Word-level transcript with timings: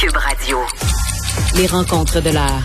Cube 0.00 0.16
Radio. 0.16 0.56
Les 1.56 1.66
rencontres 1.66 2.22
de 2.22 2.30
l'heure. 2.30 2.64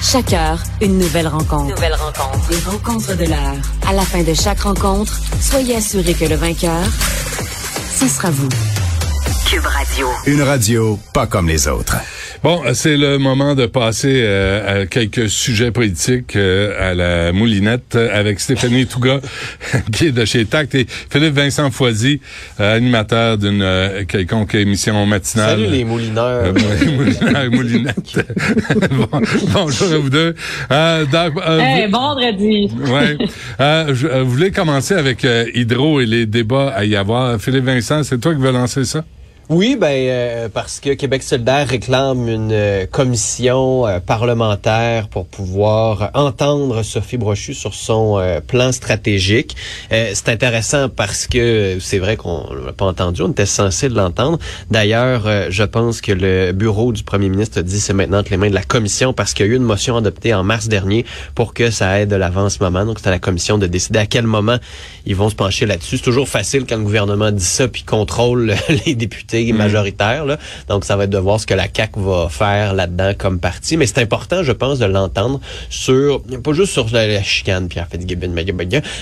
Chaque 0.00 0.32
heure, 0.32 0.60
une 0.80 0.96
nouvelle 0.96 1.26
rencontre. 1.26 1.74
Nouvelle 1.74 1.94
rencontre. 1.94 2.50
Les 2.50 2.60
rencontres 2.60 3.16
de 3.16 3.24
l'heure. 3.24 3.56
À 3.84 3.92
la 3.92 4.02
fin 4.02 4.22
de 4.22 4.32
chaque 4.32 4.60
rencontre, 4.60 5.12
soyez 5.40 5.74
assurés 5.74 6.14
que 6.14 6.26
le 6.26 6.36
vainqueur, 6.36 6.84
ce 7.96 8.06
sera 8.06 8.30
vous. 8.30 8.48
Cube 9.50 9.66
Radio. 9.66 10.06
Une 10.26 10.42
radio 10.42 11.00
pas 11.12 11.26
comme 11.26 11.48
les 11.48 11.66
autres. 11.66 11.96
Bon, 12.42 12.62
c'est 12.74 12.96
le 12.96 13.18
moment 13.18 13.54
de 13.54 13.66
passer 13.66 14.20
euh, 14.22 14.82
à 14.82 14.86
quelques 14.86 15.28
sujets 15.28 15.70
politiques 15.70 16.36
euh, 16.36 16.90
à 16.90 16.94
la 16.94 17.32
moulinette 17.32 17.96
avec 17.96 18.38
Stéphanie 18.40 18.86
Touga, 18.86 19.20
qui 19.92 20.06
est 20.06 20.12
de 20.12 20.24
chez 20.24 20.44
Tact, 20.44 20.74
et 20.74 20.86
Philippe 20.88 21.34
Vincent 21.34 21.70
Foisy, 21.70 22.20
euh, 22.60 22.76
animateur 22.76 23.38
d'une 23.38 23.62
euh, 23.62 24.04
quelconque 24.04 24.54
émission 24.54 25.04
matinale. 25.06 25.58
Salut 25.58 25.66
les 25.70 25.84
moulineurs. 25.84 26.44
Euh, 26.44 26.52
moulineurs, 26.96 27.50
moulinettes. 27.50 28.26
Bon, 28.90 29.20
bonjour 29.52 29.92
à 29.92 29.98
vous 29.98 30.10
deux. 30.10 30.34
Euh, 30.70 31.04
euh, 31.14 31.58
Hey, 31.58 31.86
vous- 31.86 31.92
vendredi. 31.92 32.70
Ouais. 32.90 33.16
Euh, 33.60 33.94
je 33.94 34.06
euh, 34.06 34.22
voulais 34.22 34.50
commencer 34.50 34.94
avec 34.94 35.24
euh, 35.24 35.46
Hydro 35.54 36.00
et 36.00 36.06
les 36.06 36.26
débats 36.26 36.68
à 36.74 36.84
y 36.84 36.96
avoir. 36.96 37.40
Philippe 37.40 37.64
Vincent, 37.64 38.02
c'est 38.04 38.18
toi 38.20 38.34
qui 38.34 38.40
veux 38.40 38.52
lancer 38.52 38.84
ça? 38.84 39.04
Oui, 39.48 39.76
ben 39.76 39.86
euh, 39.92 40.48
parce 40.52 40.80
que 40.80 40.90
Québec 40.94 41.22
solidaire 41.22 41.68
réclame 41.68 42.28
une 42.28 42.50
euh, 42.50 42.84
commission 42.84 43.86
euh, 43.86 44.00
parlementaire 44.00 45.06
pour 45.06 45.24
pouvoir 45.28 46.10
entendre 46.14 46.82
Sophie 46.82 47.16
Brochu 47.16 47.54
sur 47.54 47.72
son 47.72 48.18
euh, 48.18 48.40
plan 48.40 48.72
stratégique. 48.72 49.54
C'est 49.88 50.28
intéressant 50.30 50.88
parce 50.88 51.28
que 51.28 51.78
c'est 51.80 52.00
vrai 52.00 52.16
qu'on 52.16 52.52
l'a 52.54 52.72
pas 52.72 52.86
entendu, 52.86 53.22
on 53.22 53.30
était 53.30 53.46
censé 53.46 53.88
l'entendre. 53.88 54.40
D'ailleurs, 54.72 55.28
je 55.48 55.62
pense 55.62 56.00
que 56.00 56.10
le 56.10 56.50
bureau 56.50 56.92
du 56.92 57.04
premier 57.04 57.28
ministre 57.28 57.60
dit 57.60 57.78
c'est 57.78 57.92
maintenant 57.92 58.18
entre 58.18 58.32
les 58.32 58.36
mains 58.38 58.50
de 58.50 58.54
la 58.54 58.64
commission 58.64 59.12
parce 59.12 59.32
qu'il 59.32 59.46
y 59.46 59.48
a 59.48 59.52
eu 59.52 59.56
une 59.56 59.62
motion 59.62 59.96
adoptée 59.96 60.34
en 60.34 60.42
mars 60.42 60.66
dernier 60.66 61.04
pour 61.36 61.54
que 61.54 61.70
ça 61.70 62.00
aide 62.00 62.08
de 62.08 62.16
l'avant 62.16 62.48
ce 62.48 62.62
moment. 62.62 62.84
Donc 62.84 62.98
c'est 63.00 63.08
à 63.08 63.12
la 63.12 63.20
commission 63.20 63.58
de 63.58 63.68
décider 63.68 64.00
à 64.00 64.06
quel 64.06 64.26
moment 64.26 64.58
ils 65.06 65.14
vont 65.14 65.30
se 65.30 65.36
pencher 65.36 65.66
là-dessus. 65.66 65.98
C'est 65.98 66.04
toujours 66.04 66.28
facile 66.28 66.64
quand 66.68 66.76
le 66.76 66.82
gouvernement 66.82 67.30
dit 67.30 67.44
ça 67.44 67.68
puis 67.68 67.84
contrôle 67.84 68.54
les 68.86 68.94
députés 68.96 69.35
majoritaires. 69.52 70.24
Là. 70.24 70.38
Donc 70.68 70.84
ça 70.84 70.96
va 70.96 71.04
être 71.04 71.10
de 71.10 71.18
voir 71.18 71.40
ce 71.40 71.46
que 71.46 71.54
la 71.54 71.68
CAC 71.68 71.96
va 71.96 72.28
faire 72.30 72.74
là-dedans 72.74 73.12
comme 73.16 73.38
parti. 73.38 73.76
Mais 73.76 73.86
c'est 73.86 73.98
important, 73.98 74.42
je 74.42 74.52
pense, 74.52 74.78
de 74.78 74.86
l'entendre 74.86 75.40
sur 75.70 76.22
pas 76.42 76.52
juste 76.52 76.72
sur 76.72 76.88
la, 76.92 77.22
chicane 77.22 77.68
Pierre 77.68 77.88
Fitzgibbon, 77.90 78.32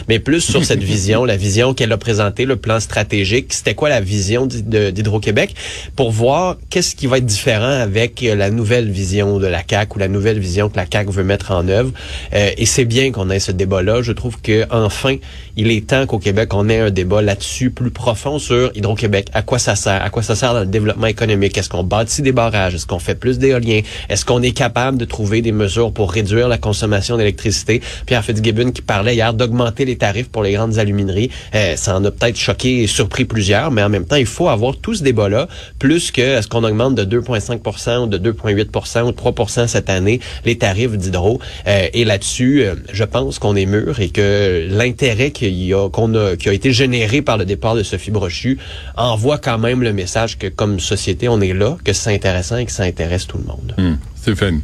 mais 0.09 0.19
plus 0.19 0.41
sur 0.41 0.65
cette 0.65 0.83
vision, 0.83 1.25
la 1.25 1.37
vision 1.37 1.75
qu'elle 1.75 1.93
a 1.93 1.99
présentée, 1.99 2.45
le 2.45 2.57
plan 2.57 2.81
stratégique. 2.81 3.53
C'était 3.53 3.75
quoi 3.75 3.89
la 3.89 4.01
vision 4.01 4.47
d'Hydro-Québec 4.47 5.55
pour 5.97 6.11
voir 6.11 6.57
qu'est-ce 6.71 6.95
qui 6.95 7.07
va 7.07 7.19
être 7.19 7.27
différent 7.27 7.81
avec 7.81 8.23
euh, 8.23 8.35
la 8.35 8.51
nouvelle 8.51 8.91
vision 8.91 9.39
de 9.39 9.47
la 9.47 9.63
CAC 9.63 9.97
ou 9.97 9.99
la 9.99 10.09
nouvelle 10.09 10.39
vision 10.39 10.69
que 10.69 10.77
la 10.77 10.87
CAC 10.87 11.11
veut 11.11 11.25
mettre 11.25 11.51
en 11.51 11.69
œuvre. 11.69 11.93
Euh, 12.35 12.51
et 12.57 12.67
c'est 12.67 12.85
bien 12.85 13.13
qu'on 13.13 13.31
ait 13.31 13.39
ce 13.41 13.53
débat-là. 13.53 14.03
Je 14.03 14.13
trouve 14.13 14.41
que 14.41 14.67
enfin, 14.71 15.17
il 15.57 15.71
est 15.71 15.87
temps 15.87 16.07
qu'au 16.07 16.19
Québec, 16.19 16.53
on 16.55 16.69
ait 16.69 16.81
un 16.81 16.91
débat 16.91 17.23
là-dessus 17.23 17.71
plus 17.71 17.91
profond 17.91 18.39
sur 18.39 18.71
Hydro-Québec. 18.75 19.29
À 19.33 19.43
quoi 19.43 19.59
ça 19.59 19.77
sert? 19.77 20.03
À 20.03 20.11
quoi 20.11 20.23
ça 20.25 20.35
sert 20.35 20.55
dans 20.55 20.61
le 20.61 20.67
développement 20.67 21.07
économique? 21.07 21.57
Est-ce 21.57 21.69
qu'on 21.69 21.85
bâtit 21.85 22.23
des 22.23 22.33
barrages? 22.33 22.75
Est-ce 22.75 22.87
qu'on 22.87 22.99
fait 22.99 23.15
plus 23.15 23.39
d'éoliens? 23.39 23.83
Est-ce 24.09 24.25
qu'on 24.25 24.43
est 24.43 24.53
capable 24.53 24.99
de 24.99 25.05
trouver 25.05 25.43
des 25.43 25.53
mesures 25.53 25.93
pour 25.93 26.11
réduire 26.11 26.49
la 26.49 26.59
consommation 26.59 27.17
d'électricité? 27.17 27.81
Pierre 28.07 28.25
Fitzgibbon 28.25 28.73
qui 28.73 28.83
parlait 28.83 29.15
hier 29.15 29.33
d'augmenter 29.35 29.85
les 29.85 29.97
tarifs 29.97 30.29
pour 30.29 30.43
les 30.43 30.53
grandes 30.53 30.79
alumineries. 30.79 31.31
Euh, 31.55 31.77
ça 31.77 31.97
en 31.97 32.05
a 32.05 32.11
peut-être 32.11 32.37
choqué 32.37 32.83
et 32.83 32.87
surpris 32.87 33.25
plusieurs, 33.25 33.71
mais 33.71 33.83
en 33.83 33.89
même 33.89 34.07
temps, 34.07 34.17
il 34.17 34.27
faut 34.27 34.49
avoir 34.49 34.77
tout 34.77 34.95
ce 34.95 35.03
débat-là, 35.03 35.49
plus 35.79 36.11
que 36.11 36.21
est-ce 36.21 36.49
qu'on 36.49 36.65
augmente 36.65 36.95
de 36.95 37.21
2,5 37.21 38.05
ou 38.05 38.07
de 38.07 38.19
2,8% 38.19 39.03
ou 39.03 39.13
de 39.13 39.17
3% 39.17 39.67
cette 39.67 39.91
année 39.91 40.21
les 40.45 40.59
tarifs 40.59 40.97
d'hydro. 40.97 41.41
Euh, 41.67 41.89
et 41.93 42.05
là-dessus, 42.05 42.63
euh, 42.63 42.75
je 42.93 43.05
pense 43.05 43.39
qu'on 43.39 43.57
est 43.57 43.67
mûr 43.67 44.01
et 44.01 44.09
que 44.09 44.67
l'intérêt 44.71 45.31
qu'il 45.31 45.55
y 45.55 45.75
a, 45.75 45.89
qu'on 45.89 46.15
a, 46.15 46.37
qui 46.37 46.49
a 46.49 46.53
été 46.53 46.73
généré 46.73 47.23
par 47.23 47.37
le 47.37 47.45
départ 47.45 47.75
de 47.75 47.83
Sophie 47.83 48.11
Brochu 48.11 48.59
envoie 48.97 49.39
quand 49.39 49.59
même 49.59 49.83
le 49.83 49.93
message 49.93 50.14
que 50.39 50.47
comme 50.49 50.81
société, 50.81 51.29
on 51.29 51.41
est 51.41 51.53
là, 51.53 51.77
que 51.85 51.93
c'est 51.93 52.15
intéressant 52.15 52.57
et 52.57 52.65
que 52.67 52.73
ça 52.73 52.85
intéresse 52.85 53.27
tout 53.27 53.39
le 53.39 53.45
monde. 53.45 53.75
Hum, 53.79 53.99
Stéphanie. 54.17 54.63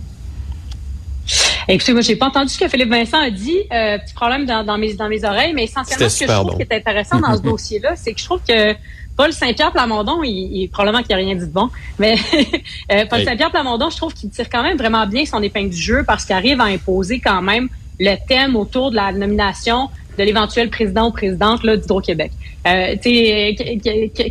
Écoutez, 1.68 1.92
moi, 1.92 2.02
j'ai 2.02 2.16
pas 2.16 2.26
entendu 2.26 2.48
ce 2.48 2.58
que 2.58 2.68
Philippe 2.68 2.90
Vincent 2.90 3.20
a 3.20 3.30
dit. 3.30 3.56
Euh, 3.72 3.98
petit 3.98 4.14
problème 4.14 4.46
dans, 4.46 4.64
dans 4.64 4.78
mes, 4.78 4.94
dans 4.94 5.08
mes 5.08 5.24
oreilles, 5.24 5.52
mais 5.54 5.64
essentiellement, 5.64 6.08
ce 6.08 6.18
que 6.20 6.26
je 6.26 6.32
trouve 6.32 6.50
bon. 6.52 6.56
qui 6.56 6.62
est 6.62 6.72
intéressant 6.72 7.20
dans 7.20 7.36
ce 7.36 7.42
dossier-là, 7.50 7.94
c'est 7.96 8.12
que 8.14 8.18
je 8.20 8.24
trouve 8.24 8.40
que 8.48 8.74
Paul 9.16 9.32
Saint-Pierre 9.32 9.70
Plamondon, 9.70 10.22
il, 10.24 10.30
il- 10.62 10.68
probablement 10.70 11.02
qu'il 11.04 11.14
n'y 11.14 11.22
a 11.22 11.26
rien 11.26 11.34
dit 11.36 11.46
de 11.46 11.52
bon, 11.52 11.68
mais 11.98 12.16
euh, 12.92 13.04
Paul 13.08 13.20
Hey. 13.20 13.24
Saint-Pierre 13.26 13.50
Plamondon, 13.50 13.90
je 13.90 13.96
trouve 13.96 14.14
qu'il 14.14 14.30
tire 14.30 14.48
quand 14.50 14.62
même 14.62 14.76
vraiment 14.78 15.06
bien 15.06 15.24
son 15.26 15.42
épingle 15.42 15.70
du 15.70 15.80
jeu 15.80 16.02
parce 16.04 16.24
qu'il 16.24 16.34
arrive 16.34 16.60
à 16.60 16.64
imposer 16.64 17.20
quand 17.20 17.42
même 17.42 17.68
le 18.00 18.16
thème 18.26 18.56
autour 18.56 18.90
de 18.90 18.96
la 18.96 19.12
nomination 19.12 19.90
de 20.20 20.24
l'éventuel 20.26 20.68
président 20.68 21.08
ou 21.08 21.12
présidente 21.12 21.64
là, 21.64 21.76
d'Hydro-Québec. 21.78 22.30
Euh, 22.66 22.94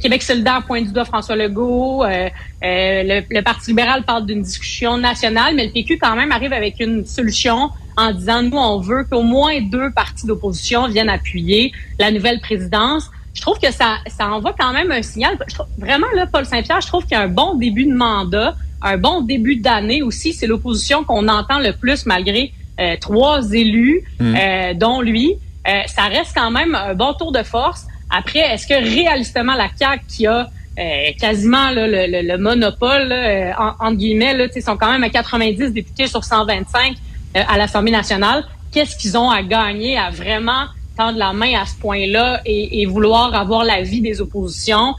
Québec 0.02 0.22
solidaire 0.22 0.64
pointe 0.68 0.86
du 0.86 0.94
doigt 0.94 1.06
François 1.06 1.36
Legault. 1.36 2.04
euh, 2.04 2.30
euh, 2.64 3.04
le, 3.04 3.22
le 3.30 3.42
Parti 3.42 3.72
libéral 3.72 4.04
parle 4.04 4.26
d'une 4.28 4.44
discussion 4.44 4.98
nationale, 4.98 5.56
mais 5.56 5.66
le 5.66 5.72
PQ 5.72 5.98
quand 5.98 6.16
même 6.16 6.32
arrive 6.32 6.54
avec 6.54 6.76
une 6.80 7.06
solution 7.06 7.70
en 7.98 8.12
disant, 8.12 8.44
nous, 8.44 8.58
on 8.58 8.80
veut 8.80 9.04
qu'au 9.10 9.24
moins 9.24 9.60
deux 9.62 9.90
partis 9.92 10.28
d'opposition 10.28 10.88
viennent 10.88 11.10
appuyer 11.10 11.72
la 12.00 12.12
nouvelle 12.12 12.40
présidence. 12.40 13.10
Je 13.34 13.42
trouve 13.42 13.58
que 13.60 13.72
ça, 13.72 13.98
ça 14.08 14.28
envoie 14.30 14.54
quand 14.58 14.74
même 14.74 14.92
un 14.92 15.02
signal. 15.02 15.38
Je 15.48 15.56
trouve- 15.56 15.68
vraiment, 15.78 16.08
là, 16.16 16.26
Paul 16.32 16.46
Saint-Pierre, 16.46 16.82
je 16.82 16.88
trouve 16.88 17.04
qu'il 17.04 17.14
y 17.14 17.16
a 17.16 17.22
un 17.22 17.28
bon 17.28 17.56
début 17.56 17.86
de 17.86 17.94
mandat, 17.96 18.56
un 18.82 18.98
bon 18.98 19.22
début 19.22 19.56
d'année 19.56 20.02
aussi. 20.04 20.34
C'est 20.34 20.48
l'opposition 20.48 21.04
qu'on 21.04 21.28
entend 21.28 21.60
le 21.60 21.74
plus 21.74 22.06
malgré 22.06 22.52
euh, 22.80 22.96
trois 23.02 23.52
élus, 23.52 24.04
euh, 24.38 24.74
dont 24.74 25.02
lui. 25.02 25.36
Euh, 25.69 25.81
ça 25.88 26.03
reste 26.03 26.31
quand 26.35 26.52
même 26.52 26.74
un 26.75 26.94
bon 26.96 27.13
tour 27.13 27.31
de 27.31 27.44
force. 27.44 27.85
Après, 28.09 28.40
est-ce 28.40 28.66
que 28.66 28.74
réalistement 28.74 29.53
la 29.53 29.68
CAQ 29.78 30.03
qui 30.07 30.25
a 30.28 30.50
euh, 30.80 30.84
quasiment 31.19 31.69
le, 31.72 31.85
le- 31.88 32.28
le 32.31 32.38
monopole, 32.38 33.12
euh, 33.12 33.52
en- 33.59 33.74
entre 33.88 33.97
guillemets, 33.97 34.34
là, 34.34 34.46
sont 34.66 34.78
quand 34.78 34.91
même 34.91 35.03
à 35.03 35.09
90 35.09 35.72
députés 35.74 36.07
sur 36.07 36.24
125 36.24 36.96
euh, 37.35 37.41
à 37.47 37.57
l'Assemblée 37.57 37.91
nationale. 37.91 38.46
Qu'est-ce 38.72 38.96
qu'ils 38.97 39.18
ont 39.18 39.30
à 39.30 39.44
gagner 39.44 39.97
à 39.97 40.09
vraiment 40.09 40.66
tendre 40.97 41.18
la 41.18 41.34
main 41.34 41.53
à 41.62 41.66
ce 41.66 41.75
point-là 41.80 42.41
et, 42.46 42.86
vouloir 42.86 43.36
avoir 43.36 43.63
l'avis 43.63 44.01
des 44.01 44.22
oppositions? 44.22 44.96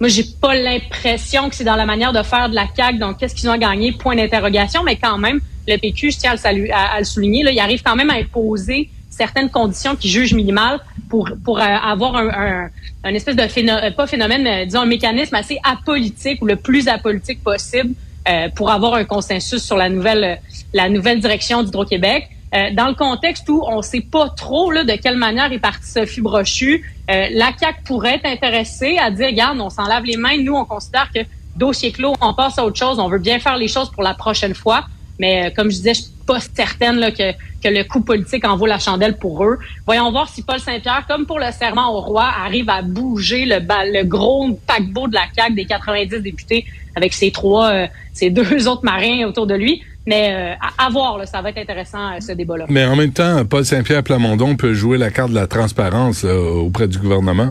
Moi, 0.00 0.08
j'ai 0.08 0.24
pas 0.40 0.54
l'impression 0.54 1.48
que 1.48 1.56
c'est 1.56 1.64
dans 1.64 1.74
la 1.76 1.84
manière 1.86 2.12
de 2.12 2.22
faire 2.22 2.48
de 2.48 2.54
la 2.54 2.66
CAQ. 2.76 2.98
Donc, 2.98 3.18
qu'est-ce 3.18 3.34
qu'ils 3.34 3.48
ont 3.48 3.52
à 3.52 3.58
gagner? 3.58 3.92
Point 3.92 4.14
d'interrogation. 4.16 4.82
Mais 4.84 4.96
quand 4.96 5.18
même, 5.18 5.40
le 5.66 5.76
PQ, 5.76 6.12
je 6.12 6.18
tiens 6.18 6.34
à 6.42 6.52
le, 6.52 6.68
à 6.72 6.98
le 7.00 7.04
souligner, 7.04 7.42
là, 7.42 7.50
il 7.50 7.58
arrive 7.58 7.82
quand 7.82 7.96
même 7.96 8.10
à 8.10 8.14
imposer 8.14 8.90
certaines 9.18 9.50
conditions 9.50 9.96
qui 9.96 10.08
jugent 10.08 10.34
minimales 10.34 10.80
pour 11.10 11.28
pour 11.44 11.58
euh, 11.58 11.62
avoir 11.62 12.16
un, 12.16 12.70
un, 13.04 13.14
espèce 13.14 13.36
de 13.36 13.48
phénomène, 13.48 13.92
pas 13.94 14.06
phénomène, 14.06 14.42
mais 14.42 14.66
disons 14.66 14.80
un 14.80 14.86
mécanisme 14.86 15.34
assez 15.34 15.58
apolitique 15.64 16.40
ou 16.42 16.46
le 16.46 16.56
plus 16.56 16.88
apolitique 16.88 17.42
possible 17.42 17.94
euh, 18.28 18.48
pour 18.56 18.70
avoir 18.70 18.94
un 18.94 19.04
consensus 19.04 19.62
sur 19.62 19.76
la 19.76 19.88
nouvelle 19.88 20.40
la 20.72 20.88
nouvelle 20.88 21.20
direction 21.20 21.62
d'Hydro-Québec. 21.62 22.30
Euh, 22.54 22.70
dans 22.72 22.88
le 22.88 22.94
contexte 22.94 23.46
où 23.50 23.62
on 23.66 23.82
sait 23.82 24.00
pas 24.00 24.30
trop 24.30 24.70
là, 24.70 24.82
de 24.82 24.92
quelle 24.92 25.16
manière 25.16 25.52
est 25.52 25.58
partie 25.58 25.90
Sophie 25.90 26.22
Brochu, 26.22 26.82
euh, 27.10 27.26
la 27.32 27.50
CAQ 27.58 27.82
pourrait 27.84 28.14
être 28.14 28.26
intéressée 28.26 28.96
à 28.98 29.10
dire, 29.10 29.26
regarde, 29.26 29.60
on 29.60 29.68
s'en 29.68 29.86
lave 29.86 30.04
les 30.04 30.16
mains, 30.16 30.38
nous, 30.38 30.54
on 30.54 30.64
considère 30.64 31.10
que 31.14 31.20
dossier 31.56 31.92
clos, 31.92 32.14
on 32.22 32.32
passe 32.32 32.58
à 32.58 32.64
autre 32.64 32.78
chose, 32.78 32.98
on 32.98 33.08
veut 33.08 33.18
bien 33.18 33.38
faire 33.38 33.58
les 33.58 33.68
choses 33.68 33.90
pour 33.90 34.02
la 34.02 34.14
prochaine 34.14 34.54
fois. 34.54 34.86
Mais 35.18 35.46
euh, 35.46 35.50
comme 35.54 35.70
je 35.70 35.76
disais, 35.76 35.94
je 35.94 36.02
suis 36.02 36.12
pas 36.26 36.38
certaine 36.40 36.96
là, 36.96 37.10
que, 37.10 37.32
que 37.32 37.68
le 37.68 37.84
coup 37.84 38.00
politique 38.00 38.44
en 38.44 38.56
vaut 38.56 38.66
la 38.66 38.78
chandelle 38.78 39.16
pour 39.16 39.44
eux. 39.44 39.58
Voyons 39.86 40.10
voir 40.10 40.28
si 40.28 40.42
Paul 40.42 40.60
Saint-Pierre, 40.60 41.04
comme 41.08 41.26
pour 41.26 41.38
le 41.38 41.50
serment 41.52 41.92
au 41.94 42.00
roi, 42.00 42.28
arrive 42.44 42.68
à 42.70 42.82
bouger 42.82 43.44
le, 43.46 43.58
le 43.60 44.04
gros 44.04 44.58
paquebot 44.66 45.08
de 45.08 45.14
la 45.14 45.24
CAQ 45.34 45.54
des 45.54 45.64
90 45.64 46.20
députés 46.20 46.64
avec 46.94 47.12
ses 47.12 47.30
trois, 47.30 47.70
euh, 47.70 47.86
ses 48.12 48.30
deux 48.30 48.66
autres 48.68 48.84
marins 48.84 49.24
autour 49.26 49.46
de 49.46 49.54
lui. 49.54 49.82
Mais 50.06 50.32
euh, 50.32 50.54
à, 50.78 50.86
à 50.86 50.88
voir, 50.90 51.18
là, 51.18 51.26
ça 51.26 51.42
va 51.42 51.50
être 51.50 51.58
intéressant 51.58 52.12
euh, 52.12 52.20
ce 52.20 52.32
débat-là. 52.32 52.64
Mais 52.70 52.86
en 52.86 52.96
même 52.96 53.12
temps, 53.12 53.44
Paul 53.44 53.64
Saint-Pierre 53.64 54.02
Plamondon 54.02 54.56
peut 54.56 54.72
jouer 54.72 54.96
la 54.96 55.10
carte 55.10 55.30
de 55.30 55.34
la 55.34 55.46
transparence 55.46 56.24
là, 56.24 56.34
auprès 56.34 56.88
du 56.88 56.98
gouvernement. 56.98 57.50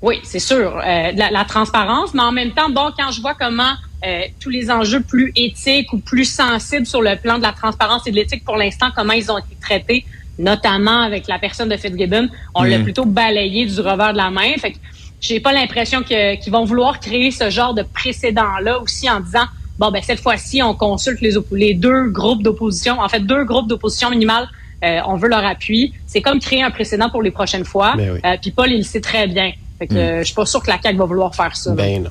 Oui, 0.00 0.20
c'est 0.22 0.38
sûr. 0.38 0.78
Euh, 0.78 1.12
la, 1.14 1.30
la 1.30 1.44
transparence, 1.44 2.14
mais 2.14 2.22
en 2.22 2.32
même 2.32 2.52
temps, 2.52 2.70
bon, 2.70 2.90
quand 2.98 3.10
je 3.10 3.20
vois 3.20 3.34
comment 3.34 3.72
euh, 4.04 4.20
tous 4.40 4.50
les 4.50 4.70
enjeux 4.70 5.00
plus 5.00 5.32
éthiques 5.36 5.92
ou 5.92 5.98
plus 5.98 6.24
sensibles 6.24 6.86
sur 6.86 7.00
le 7.02 7.16
plan 7.16 7.38
de 7.38 7.42
la 7.42 7.52
transparence 7.52 8.06
et 8.06 8.10
de 8.10 8.16
l'éthique 8.16 8.44
pour 8.44 8.56
l'instant, 8.56 8.88
comment 8.94 9.12
ils 9.14 9.30
ont 9.30 9.38
été 9.38 9.56
traités, 9.60 10.04
notamment 10.38 11.00
avec 11.02 11.28
la 11.28 11.38
personne 11.38 11.68
de 11.68 11.76
Fitzgibbon, 11.76 12.28
on 12.54 12.62
l'a 12.62 12.78
plutôt 12.84 13.04
balayé 13.06 13.66
du 13.66 13.80
revers 13.80 14.12
de 14.12 14.18
la 14.18 14.30
main. 14.30 14.52
Fait 14.58 14.72
que 14.72 14.78
j'ai 15.20 15.40
pas 15.40 15.52
l'impression 15.52 16.02
que- 16.02 16.36
qu'ils 16.36 16.52
vont 16.52 16.64
vouloir 16.64 17.00
créer 17.00 17.30
ce 17.30 17.48
genre 17.50 17.72
de 17.74 17.82
précédent-là 17.82 18.80
aussi 18.80 19.08
en 19.10 19.20
disant 19.20 19.46
bon 19.78 19.90
ben 19.90 20.02
cette 20.02 20.20
fois-ci 20.20 20.62
on 20.62 20.74
consulte 20.74 21.20
les, 21.20 21.32
les 21.52 21.74
deux 21.74 22.08
groupes 22.10 22.42
d'opposition, 22.42 23.00
en 23.00 23.08
fait 23.08 23.20
deux 23.20 23.44
groupes 23.44 23.68
d'opposition 23.68 24.10
minimale. 24.10 24.48
euh, 24.84 25.00
on 25.06 25.16
veut 25.16 25.28
leur 25.28 25.44
appui. 25.44 25.94
C'est 26.06 26.20
comme 26.20 26.38
créer 26.38 26.62
un 26.62 26.70
précédent 26.70 27.08
pour 27.08 27.22
les 27.22 27.30
prochaines 27.30 27.64
fois. 27.64 27.94
Ben 27.96 28.10
oui. 28.12 28.20
Euh, 28.26 28.36
Puis 28.40 28.50
Paul, 28.50 28.70
il 28.70 28.76
le 28.78 28.82
sait 28.82 29.00
très 29.00 29.26
bien. 29.26 29.52
Fait 29.78 29.86
que 29.86 29.94
euh, 29.94 30.18
je 30.20 30.24
suis 30.24 30.34
pas 30.34 30.44
sûr 30.46 30.62
que 30.62 30.70
la 30.70 30.78
CAQ 30.80 30.98
va 30.98 31.04
vouloir 31.06 31.34
faire 31.34 31.56
ça. 31.56 31.70
Ben 31.72 32.02
non. 32.02 32.10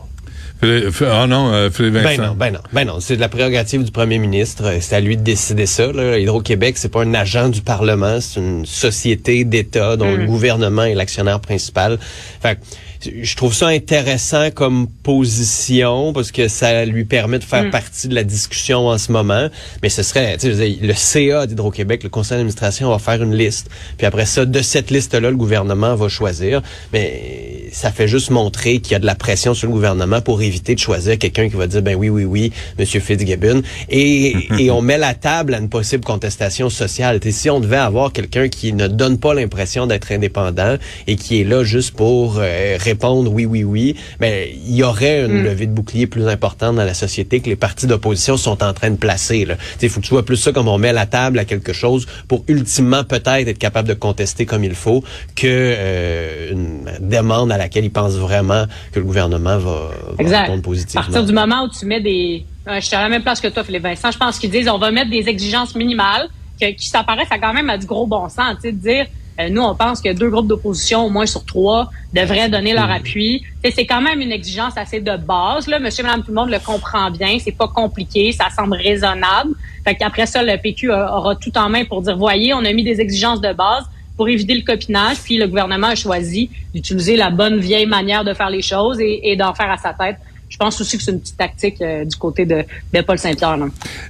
Ah 0.64 1.28
non, 1.28 1.54
euh, 1.54 1.70
Philippe 1.70 1.94
Ben 1.94 2.22
non, 2.22 2.34
ben 2.34 2.52
non, 2.52 2.60
ben 2.72 2.86
non. 2.86 3.00
C'est 3.00 3.16
de 3.16 3.22
la 3.22 3.30
prérogative 3.30 3.84
du 3.84 3.92
premier 3.92 4.18
ministre. 4.18 4.78
C'est 4.80 4.96
à 4.96 5.00
lui 5.00 5.18
de 5.18 5.22
décider 5.22 5.66
ça. 5.66 5.92
Là. 5.92 6.18
Hydro-Québec, 6.18 6.78
c'est 6.78 6.90
pas 6.90 7.04
un 7.04 7.14
agent 7.14 7.50
du 7.50 7.62
Parlement, 7.62 8.20
c'est 8.22 8.40
une 8.40 8.66
société 8.66 9.44
d'État 9.44 9.98
dont 9.98 10.16
le 10.16 10.26
gouvernement 10.26 10.84
est 10.84 10.96
l'actionnaire 10.96 11.40
principal. 11.40 12.00
Fait 12.42 12.56
que, 12.56 12.62
je 13.04 13.36
trouve 13.36 13.54
ça 13.54 13.68
intéressant 13.68 14.52
comme 14.52 14.88
position 14.88 16.14
parce 16.14 16.32
que 16.32 16.48
ça 16.48 16.86
lui 16.86 17.06
permet 17.06 17.40
de 17.40 17.44
faire 17.44 17.70
partie 17.70 18.08
de 18.08 18.16
la 18.16 18.24
discussion 18.24 18.88
en 18.88 18.98
ce 18.98 19.12
moment. 19.12 19.50
Mais 19.84 19.90
ce 19.90 20.04
serait, 20.04 20.38
tu 20.38 20.54
sais, 20.54 20.78
le 20.82 20.94
CA 20.94 21.46
d'Hydro-Québec, 21.48 22.04
le 22.04 22.10
conseil 22.10 22.38
d'administration 22.38 22.90
va 22.90 23.00
faire 23.00 23.22
une 23.22 23.36
liste. 23.36 23.70
Puis 23.98 24.06
après 24.06 24.26
ça, 24.26 24.46
de 24.46 24.62
cette 24.62 24.92
liste-là, 24.92 25.30
le 25.30 25.36
gouvernement 25.36 25.96
va 25.96 26.10
choisir. 26.10 26.62
Mais 26.94 27.70
ça 27.72 27.92
fait 27.92 28.08
juste 28.08 28.30
montrer 28.30 28.80
qu'il 28.80 28.94
y 28.94 28.96
a 28.96 29.00
de 29.00 29.06
la 29.06 29.16
pression 29.16 29.54
sur 29.54 29.68
le 29.68 29.74
gouvernement 29.74 30.22
pour 30.22 30.42
éviter 30.42 30.76
de 30.76 30.80
choisir 30.80 31.18
quelqu'un 31.18 31.50
qui 31.50 31.56
va 31.56 31.68
dire, 31.68 31.82
ben 31.82 31.96
oui, 31.96 32.10
oui, 32.10 32.26
oui, 32.26 32.52
Monsieur 32.80 33.00
Fitzgibbon. 33.00 33.62
Et, 33.90 34.48
et 34.60 34.72
on 34.72 34.82
met 34.82 34.98
la 34.98 35.14
table 35.14 35.54
à 35.54 35.60
une 35.60 35.70
possible 35.70 36.04
contestation 36.04 36.70
sociale. 36.70 37.20
Tu 37.20 37.32
sais, 37.32 37.40
si 37.42 37.50
on 37.50 37.60
devait 37.60 37.76
avoir 37.78 38.12
quelqu'un 38.12 38.48
qui 38.48 38.74
ne 38.74 38.88
donne 38.88 39.18
pas 39.18 39.34
l'impression 39.34 39.88
d'être 39.88 40.12
indépendant 40.12 40.78
et 41.08 41.16
qui 41.16 41.42
est 41.42 41.44
là 41.44 41.64
juste 41.64 41.96
pour 41.96 42.38
euh, 42.40 42.78
répondre 42.80 42.95
oui, 43.04 43.46
oui, 43.46 43.64
oui, 43.64 43.96
mais 44.20 44.54
il 44.68 44.76
y 44.76 44.84
aurait 44.84 45.26
une 45.26 45.44
levée 45.44 45.68
de 45.68 45.72
bouclier 45.72 46.08
plus 46.08 46.28
importante 46.28 46.76
dans 46.76 46.84
la 46.84 46.94
société 46.94 47.40
que 47.40 47.50
les 47.50 47.56
partis 47.56 47.88
d'opposition 47.88 48.38
sont 48.38 48.64
en 48.64 48.74
train 48.74 48.90
de 48.92 48.96
placer. 48.98 49.48
Il 49.82 49.90
faut 49.90 50.00
que 50.02 50.06
tu 50.06 50.12
vois 50.12 50.26
plus 50.26 50.38
ça 50.38 50.52
comme 50.52 50.68
on 50.68 50.78
met 50.78 50.94
la 50.94 51.06
table 51.06 51.40
à 51.40 51.46
quelque 51.46 51.74
chose 51.74 52.06
pour 52.28 52.44
ultimement 52.48 53.04
peut-être 53.04 53.48
être 53.48 53.58
capable 53.58 53.88
de 53.88 53.94
contester 53.94 54.46
comme 54.46 54.64
il 54.64 54.76
faut 54.76 55.04
que 55.36 55.46
euh, 55.48 56.52
une 56.52 56.86
demande 57.10 57.52
à 57.52 57.58
laquelle 57.58 57.86
ils 57.86 57.92
pensent 57.92 58.16
vraiment 58.16 58.66
que 58.92 59.00
le 59.00 59.06
gouvernement 59.06 59.58
va, 59.58 59.72
va 59.72 60.16
Exact. 60.20 60.42
répondre 60.42 60.60
À 60.60 60.64
positivement. 60.64 61.02
partir 61.04 61.26
du 61.26 61.34
moment 61.34 61.64
où 61.66 61.70
tu 61.70 61.86
mets 61.86 62.02
des... 62.02 62.46
Euh, 62.68 62.76
je 62.80 62.86
suis 62.86 62.96
à 62.96 63.02
la 63.02 63.10
même 63.10 63.22
place 63.24 63.42
que 63.42 63.48
toi, 63.48 63.64
Philippe 63.64 63.84
Vincent. 63.84 64.12
Je 64.12 64.18
pense 64.18 64.40
qu'ils 64.40 64.50
disent 64.50 64.68
on 64.70 64.78
va 64.80 64.92
mettre 64.92 65.12
des 65.12 65.28
exigences 65.30 65.76
minimales 65.76 66.28
que- 66.60 66.72
qui 66.72 66.88
s'apparaissent 66.88 67.32
à 67.32 67.38
quand 67.38 67.54
même 67.54 67.70
à 67.70 67.78
du 67.78 67.86
gros 67.86 68.08
bon 68.08 68.28
sens. 68.30 68.56
Tu 68.56 68.70
sais, 68.70 68.72
de 68.72 68.78
dire, 68.78 69.06
euh, 69.40 69.50
nous, 69.50 69.62
on 69.62 69.76
pense 69.76 70.02
que 70.02 70.14
deux 70.14 70.30
groupes 70.30 70.48
d'opposition, 70.48 71.06
au 71.06 71.10
moins 71.10 71.26
sur 71.26 71.44
trois, 71.44 71.92
devraient 72.14 72.50
donner 72.50 72.74
leur 72.74 72.90
appui. 72.90 73.42
Tu 73.42 73.70
sais, 73.70 73.76
c'est 73.76 73.86
quand 73.86 74.02
même 74.02 74.22
une 74.22 74.32
exigence 74.32 74.74
assez 74.78 75.02
de 75.02 75.18
base. 75.18 75.68
Là. 75.68 75.80
Monsieur, 75.80 76.04
madame, 76.04 76.22
tout 76.22 76.32
le 76.32 76.36
monde 76.36 76.50
le 76.50 76.60
comprend 76.60 77.12
bien. 77.12 77.38
C'est 77.44 77.52
pas 77.52 77.68
compliqué. 77.68 78.32
Ça 78.32 78.46
semble 78.56 78.76
raisonnable. 78.76 79.52
Fait 79.84 79.96
qu'après 79.96 80.26
ça, 80.26 80.42
le 80.42 80.58
PQ 80.58 80.92
aura 80.92 81.36
tout 81.36 81.56
en 81.58 81.70
main 81.70 81.84
pour 81.86 82.02
dire, 82.02 82.18
voyez, 82.18 82.54
on 82.54 82.64
a 82.64 82.72
mis 82.72 82.84
des 82.84 83.02
exigences 83.02 83.42
de 83.42 83.54
base 83.54 83.84
pour 84.16 84.30
éviter 84.30 84.56
le 84.56 84.62
copinage. 84.62 85.18
Puis 85.18 85.38
le 85.38 85.48
gouvernement 85.48 85.88
a 85.88 85.96
choisi 85.96 86.50
d'utiliser 86.74 87.18
la 87.18 87.30
bonne 87.30 87.60
vieille 87.60 87.86
manière 87.86 88.24
de 88.24 88.34
faire 88.34 88.50
les 88.50 88.62
choses 88.62 89.00
et, 89.00 89.32
et 89.32 89.36
d'en 89.36 89.54
faire 89.54 89.70
à 89.70 89.78
sa 89.78 89.94
tête. 89.94 90.18
Je 90.48 90.58
pense 90.58 90.80
aussi 90.80 90.98
que 90.98 91.04
c'est 91.04 91.12
une 91.12 91.20
petite 91.20 91.38
tactique 91.38 91.82
euh, 91.82 92.06
du 92.06 92.16
côté 92.16 92.46
de, 92.46 92.64
de 92.94 93.02
Paul 93.02 93.18
Saint-Pierre. 93.18 93.58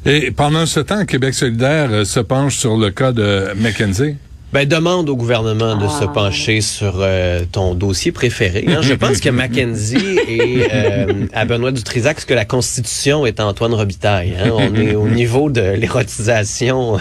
Et 0.05 0.31
pendant 0.31 0.65
ce 0.65 0.79
temps, 0.81 1.03
Québec 1.05 1.33
solidaire 1.33 1.89
euh, 1.91 2.05
se 2.05 2.19
penche 2.19 2.57
sur 2.57 2.77
le 2.77 2.91
cas 2.91 3.11
de 3.11 3.53
McKenzie. 3.55 4.15
Ben, 4.55 4.65
demande 4.65 5.09
au 5.09 5.17
gouvernement 5.17 5.75
de 5.75 5.83
Ah. 5.85 5.99
se 5.99 6.05
pencher 6.05 6.61
sur 6.61 6.93
euh, 7.01 7.41
ton 7.51 7.75
dossier 7.75 8.13
préféré. 8.13 8.63
hein. 8.69 8.79
Je 8.81 8.93
pense 8.93 9.19
que 9.19 9.27
Mackenzie 9.29 9.97
et 10.29 10.65
euh, 10.73 11.25
à 11.33 11.43
Benoît 11.43 11.73
Dutrisac, 11.73 12.21
ce 12.21 12.25
que 12.25 12.33
la 12.33 12.45
Constitution 12.45 13.25
est 13.25 13.41
Antoine 13.41 13.73
Robitaille. 13.73 14.33
hein. 14.41 14.51
On 14.53 14.73
est 14.75 14.95
au 14.95 15.09
niveau 15.09 15.49
de 15.49 15.59
l'érotisation 15.59 16.97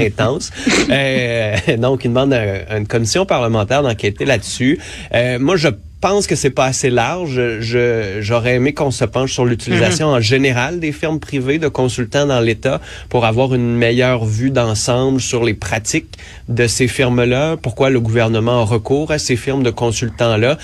intense. 0.00 0.50
Euh, 0.88 1.56
donc, 1.76 2.06
il 2.06 2.08
demande 2.08 2.32
à, 2.32 2.42
à 2.70 2.78
une 2.78 2.86
commission 2.86 3.26
parlementaire 3.26 3.82
d'enquêter 3.82 4.24
là-dessus. 4.24 4.80
Euh, 5.14 5.38
moi, 5.38 5.56
je 5.56 5.68
pense 6.04 6.26
que 6.26 6.36
c'est 6.36 6.50
pas 6.50 6.66
assez 6.66 6.90
large. 6.90 7.40
Je, 7.60 8.18
j'aurais 8.20 8.56
aimé 8.56 8.74
qu'on 8.74 8.90
se 8.90 9.06
penche 9.06 9.32
sur 9.32 9.46
l'utilisation 9.46 10.08
en 10.08 10.20
général 10.20 10.78
des 10.78 10.92
firmes 10.92 11.18
privées 11.18 11.58
de 11.58 11.66
consultants 11.66 12.26
dans 12.26 12.40
l'État 12.40 12.82
pour 13.08 13.24
avoir 13.24 13.54
une 13.54 13.74
meilleure 13.74 14.26
vue 14.26 14.50
d'ensemble 14.50 15.22
sur 15.22 15.44
les 15.44 15.54
pratiques 15.54 16.18
de 16.50 16.66
ces 16.66 16.88
firmes-là. 16.88 17.56
Pourquoi 17.56 17.88
le 17.88 18.00
gouvernement 18.00 18.60
a 18.60 18.64
recours 18.66 19.12
à 19.12 19.18
ces 19.18 19.36
firmes 19.36 19.62
de 19.62 19.70
consultants-là. 19.70 20.58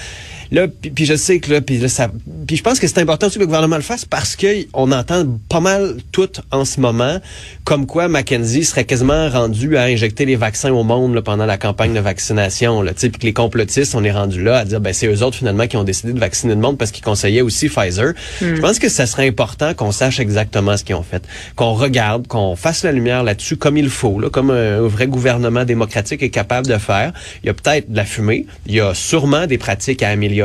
Là, 0.53 0.67
puis, 0.67 0.91
puis 0.91 1.07
je 1.07 1.15
sais 1.15 1.39
que 1.39 1.53
là, 1.53 1.61
puis 1.61 1.79
là, 1.79 1.89
ça, 1.89 2.11
puis 2.47 2.57
je 2.57 2.63
pense 2.63 2.81
que 2.81 2.89
c'est 2.89 2.99
important 2.99 3.29
aussi 3.29 3.37
que 3.37 3.41
le 3.41 3.47
gouvernement 3.47 3.77
le 3.77 3.83
fasse 3.83 4.05
parce 4.05 4.35
que 4.35 4.67
on 4.75 4.91
entend 4.91 5.25
pas 5.49 5.61
mal 5.61 5.99
tout 6.11 6.29
en 6.51 6.65
ce 6.65 6.81
moment, 6.81 7.19
comme 7.65 7.87
quoi 7.87 8.09
Mackenzie 8.09 8.65
serait 8.65 8.85
quasiment 8.85 9.29
rendu 9.29 9.77
à 9.77 9.85
injecter 9.85 10.25
les 10.25 10.35
vaccins 10.35 10.73
au 10.73 10.83
monde 10.83 11.15
là, 11.15 11.23
pendant 11.23 11.47
la 11.47 11.57
campagne 11.57 11.95
de 11.95 12.01
vaccination, 12.01 12.83
là, 12.83 12.93
tu 12.93 13.01
sais, 13.01 13.11
puis 13.11 13.21
que 13.21 13.27
les 13.27 13.33
complotistes, 13.33 13.95
on 13.95 14.03
est 14.03 14.11
rendu 14.11 14.43
là 14.43 14.59
à 14.59 14.65
dire, 14.65 14.81
ben 14.81 14.93
c'est 14.93 15.07
eux 15.07 15.23
autres 15.23 15.37
finalement 15.37 15.69
qui 15.69 15.77
ont 15.77 15.85
décidé 15.85 16.13
de 16.13 16.19
vacciner 16.19 16.55
le 16.55 16.61
monde 16.61 16.79
parce 16.79 16.91
qu'ils 16.91 17.05
conseillaient 17.05 17.43
aussi 17.43 17.69
Pfizer. 17.69 18.15
Je 18.41 18.61
pense 18.61 18.81
que 18.81 18.89
ça 18.89 19.07
serait 19.07 19.29
important 19.29 19.73
qu'on 19.75 19.93
sache 19.93 20.19
exactement 20.19 20.77
ce 20.77 20.83
qu'ils 20.83 20.97
ont 20.97 21.05
fait, 21.05 21.23
qu'on 21.55 21.75
regarde, 21.75 22.27
qu'on 22.27 22.57
fasse 22.57 22.83
la 22.83 22.91
lumière 22.91 23.23
là-dessus 23.23 23.57
comme 23.57 23.77
il 23.77 23.89
faut, 23.89 24.19
là, 24.19 24.31
comme 24.31 24.51
un, 24.51 24.79
un 24.79 24.89
vrai 24.89 25.07
gouvernement 25.07 25.65
démocratique 25.65 26.25
est 26.25 26.31
capable 26.31 26.67
de 26.67 26.79
faire. 26.79 27.13
Il 27.45 27.47
y 27.47 27.51
a 27.51 27.55
peut-être 27.55 27.91
de 27.91 27.97
la 27.97 28.05
fumée, 28.05 28.47
il 28.67 28.75
y 28.75 28.81
a 28.81 28.95
sûrement 28.95 29.47
des 29.47 29.59
pratiques 29.59 30.03
à 30.03 30.09
améliorer. 30.09 30.40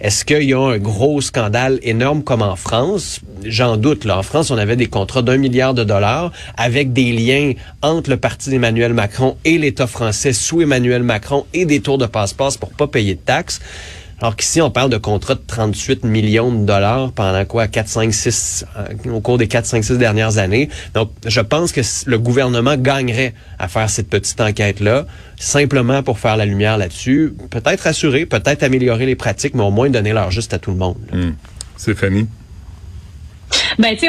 Est-ce 0.00 0.24
qu'il 0.24 0.42
y 0.42 0.54
a 0.54 0.58
un 0.58 0.78
gros 0.78 1.20
scandale 1.20 1.78
énorme 1.82 2.22
comme 2.22 2.42
en 2.42 2.56
France? 2.56 3.20
J'en 3.44 3.76
doute. 3.76 4.04
Là. 4.04 4.18
En 4.18 4.22
France, 4.22 4.50
on 4.50 4.58
avait 4.58 4.76
des 4.76 4.86
contrats 4.86 5.22
d'un 5.22 5.36
milliard 5.36 5.74
de 5.74 5.84
dollars 5.84 6.32
avec 6.56 6.92
des 6.92 7.12
liens 7.12 7.52
entre 7.82 8.10
le 8.10 8.16
parti 8.16 8.50
d'Emmanuel 8.50 8.92
Macron 8.92 9.36
et 9.44 9.58
l'État 9.58 9.86
français 9.86 10.32
sous 10.32 10.62
Emmanuel 10.62 11.02
Macron 11.02 11.46
et 11.54 11.64
des 11.64 11.80
tours 11.80 11.98
de 11.98 12.06
passe-passe 12.06 12.56
pour 12.56 12.70
pas 12.70 12.86
payer 12.86 13.14
de 13.14 13.20
taxes. 13.20 13.60
Alors 14.20 14.34
qu'ici, 14.34 14.62
on 14.62 14.70
parle 14.70 14.88
de 14.88 14.96
contrats 14.96 15.34
de 15.34 15.42
38 15.46 16.04
millions 16.04 16.50
de 16.50 16.64
dollars 16.64 17.12
pendant 17.12 17.44
quoi? 17.44 17.68
4, 17.68 17.86
5, 17.86 18.14
6, 18.14 18.64
euh, 18.78 19.10
au 19.12 19.20
cours 19.20 19.36
des 19.36 19.46
4, 19.46 19.66
5, 19.66 19.84
6 19.84 19.98
dernières 19.98 20.38
années. 20.38 20.70
Donc, 20.94 21.10
je 21.26 21.40
pense 21.40 21.70
que 21.72 21.82
le 22.06 22.18
gouvernement 22.18 22.76
gagnerait 22.76 23.34
à 23.58 23.68
faire 23.68 23.90
cette 23.90 24.08
petite 24.08 24.40
enquête-là, 24.40 25.04
simplement 25.38 26.02
pour 26.02 26.18
faire 26.18 26.38
la 26.38 26.46
lumière 26.46 26.78
là-dessus. 26.78 27.34
Peut-être 27.50 27.80
rassurer, 27.82 28.24
peut-être 28.24 28.62
améliorer 28.62 29.04
les 29.04 29.16
pratiques, 29.16 29.54
mais 29.54 29.64
au 29.64 29.70
moins 29.70 29.90
donner 29.90 30.14
leur 30.14 30.30
juste 30.30 30.54
à 30.54 30.58
tout 30.58 30.70
le 30.70 30.78
monde. 30.78 30.96
là. 31.12 31.18
Stéphanie? 31.76 32.26
Ben, 33.78 33.92
tu 33.94 34.06
sais, 34.06 34.08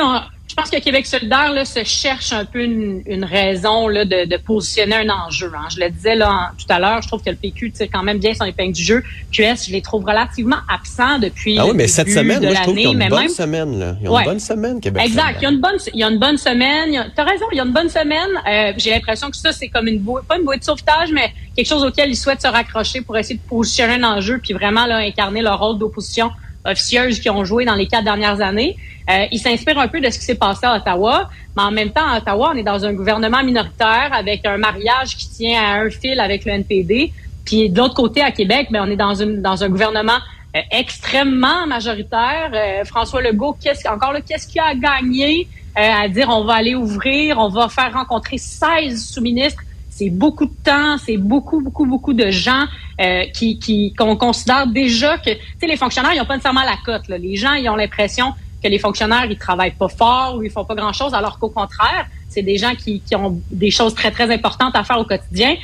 pense 0.58 0.70
que 0.72 0.80
Québec 0.80 1.06
solidaire 1.06 1.52
là, 1.54 1.66
se 1.66 1.84
cherche 1.84 2.34
un 2.34 2.44
peu 2.44 2.64
une, 2.64 3.04
une 3.06 3.24
raison 3.24 3.88
là, 3.88 4.06
de, 4.06 4.26
de 4.26 4.38
positionner 4.38 4.96
un 4.96 5.10
enjeu. 5.10 5.52
hein. 5.56 5.68
Je 5.74 5.80
le 5.80 5.90
disais 5.92 6.16
là 6.16 6.32
en- 6.32 6.56
tout 6.58 6.66
à 6.70 6.80
l'heure, 6.80 7.02
je 7.02 7.08
trouve 7.08 7.22
que 7.24 7.30
le 7.30 7.36
PQ 7.36 7.72
tire 7.72 7.88
quand 7.94 8.02
même 8.02 8.18
bien 8.18 8.34
son 8.34 8.44
épingle 8.46 8.74
du 8.74 8.84
jeu. 8.84 9.04
QS, 9.32 9.68
je 9.68 9.72
les 9.72 9.82
trouve 9.82 10.04
relativement 10.04 10.58
absents 10.68 11.20
depuis 11.20 11.58
Ah 11.60 11.66
oui, 11.66 11.72
le 11.72 11.78
mais 11.78 11.88
cette 11.88 12.10
semaine, 12.10 12.40
de 12.40 12.48
moi, 12.48 12.56
je 12.56 12.62
trouve 12.64 12.76
qu'ils 12.76 12.88
ont 12.88 12.94
l'année, 12.94 13.04
une 13.06 13.10
bonne 13.10 13.20
même 13.20 13.30
semaine. 13.30 13.80
Là. 13.80 13.96
Ils 14.02 14.10
ont 14.10 14.14
Ouais. 14.16 14.24
une 14.24 14.30
bonne 14.30 14.40
semaine, 14.40 14.82
Québec. 14.82 15.04
Exact. 15.06 15.38
Il 15.40 15.44
y 15.44 15.46
a 15.46 15.50
une 15.52 15.62
bonne, 15.62 15.78
il 15.94 16.00
y 16.00 16.04
a 16.04 16.08
une 16.10 16.20
bonne 16.20 16.38
semaine. 16.38 16.88
Il 16.90 16.94
y 16.94 16.98
a- 16.98 17.08
T'as 17.16 17.24
raison. 17.24 17.46
Il 17.52 17.58
y 17.58 17.62
a 17.62 17.64
une 17.64 17.74
bonne 17.74 17.90
semaine. 17.90 18.30
Euh, 18.50 18.74
J'ai 18.78 18.90
l'impression 18.90 19.30
que 19.30 19.38
ça, 19.38 19.52
c'est 19.52 19.68
comme 19.70 19.88
une 19.88 20.00
bouée, 20.00 20.22
pas 20.28 20.38
une 20.38 20.44
bouée 20.44 20.58
de 20.58 20.64
sauvetage, 20.64 21.10
mais 21.14 21.32
quelque 21.56 21.68
chose 21.68 21.84
auquel 21.84 22.10
ils 22.10 22.16
souhaitent 22.16 22.42
se 22.42 22.48
raccrocher 22.48 23.02
pour 23.02 23.16
essayer 23.18 23.36
de 23.36 23.48
positionner 23.48 23.94
un 24.04 24.04
enjeu 24.18 24.40
puis 24.42 24.54
vraiment 24.54 24.86
là, 24.88 24.98
incarner 24.98 25.42
leur 25.44 25.60
rôle 25.60 25.78
d'opposition 25.78 26.32
officieuse 26.68 27.20
qu'ils 27.20 27.32
ont 27.32 27.46
joué 27.46 27.66
dans 27.66 27.76
les 27.76 27.88
quatre 27.88 28.04
dernières 28.04 28.42
années. 28.42 28.76
Euh, 29.10 29.26
ils 29.32 29.40
s'inspirent 29.40 29.80
un 29.80 29.88
peu 29.88 30.02
de 30.02 30.10
ce 30.10 30.20
qui 30.20 30.26
s'est 30.26 30.36
passé 30.36 30.66
à 30.66 30.76
Ottawa, 30.76 31.30
mais 31.56 31.64
en 31.64 31.72
même 31.72 31.92
temps, 31.92 32.06
à 32.06 32.18
Ottawa, 32.18 32.52
on 32.54 32.58
est 32.58 32.64
dans 32.64 32.86
un 32.86 32.94
gouvernement 32.94 33.44
minoritaire 33.44 34.10
avec 34.12 34.46
un 34.46 34.58
mariage 34.58 35.16
qui 35.16 35.30
tient 35.30 35.62
à 35.62 35.82
un 35.82 35.90
fil 35.90 36.20
avec 36.20 36.46
le 36.46 36.52
NPD. 36.52 37.14
Puis 37.46 37.70
de 37.70 37.78
l'autre 37.78 37.94
côté, 37.94 38.22
à 38.22 38.32
Québec, 38.32 38.68
ben, 38.70 38.84
on 38.86 38.92
est 38.92 38.98
dans, 38.98 39.16
une, 39.16 39.42
dans 39.42 39.64
un 39.64 39.70
gouvernement 39.70 40.20
euh, 40.56 40.62
extrêmement 40.72 41.68
majoritaire. 41.68 42.52
Euh, 42.54 42.84
François 42.86 43.22
Legault, 43.22 43.58
qu'est-ce, 43.62 43.88
encore 43.88 44.12
là, 44.12 44.22
qu'est-ce 44.22 44.48
qu'il 44.48 44.60
a 44.60 44.68
à 44.68 44.76
gagner 44.76 45.48
euh, 45.78 46.04
à 46.04 46.08
dire 46.08 46.30
on 46.30 46.44
va 46.44 46.56
aller 46.56 46.76
ouvrir, 46.76 47.38
on 47.38 47.50
va 47.50 47.70
faire 47.70 47.94
rencontrer 47.94 48.38
16 48.38 49.12
sous-ministres? 49.12 49.62
C'est 49.90 50.10
beaucoup 50.10 50.46
de 50.46 50.54
temps, 50.64 50.98
c'est 50.98 51.18
beaucoup, 51.18 51.62
beaucoup, 51.62 51.86
beaucoup 51.86 52.14
de 52.14 52.30
gens 52.30 52.66
euh, 53.00 53.26
qui, 53.34 53.94
qu'on 53.98 54.16
considère 54.16 54.68
déjà 54.68 55.18
que, 55.18 55.32
tu 55.32 55.40
sais, 55.60 55.68
les 55.68 55.78
fonctionnaires, 55.78 56.14
ils 56.14 56.18
n'ont 56.18 56.26
pas 56.26 56.36
nécessairement 56.36 56.64
la 56.64 56.78
cote. 56.84 57.08
là. 57.08 57.18
Les 57.18 57.36
gens, 57.36 57.54
ils 57.54 57.70
ont 57.70 57.76
l'impression 57.76 58.34
que 58.64 58.68
les 58.68 58.80
fonctionnaires, 58.80 59.26
ils 59.26 59.38
travaillent 59.38 59.76
pas 59.78 59.88
fort 59.88 60.36
ou 60.36 60.44
ils 60.44 60.50
font 60.50 60.66
pas 60.66 60.76
grand-chose, 60.76 61.14
alors 61.14 61.38
qu'au 61.38 61.50
contraire, 61.50 62.08
c'est 62.28 62.42
des 62.42 62.58
gens 62.58 62.74
qui, 62.76 63.02
qui 63.02 63.16
ont 63.16 63.40
des 63.52 63.72
choses 63.72 63.94
très, 63.94 64.12
très 64.12 64.34
importantes 64.34 64.76
à 64.76 64.84
faire 64.84 65.00
au 65.00 65.06
quotidien. 65.06 65.56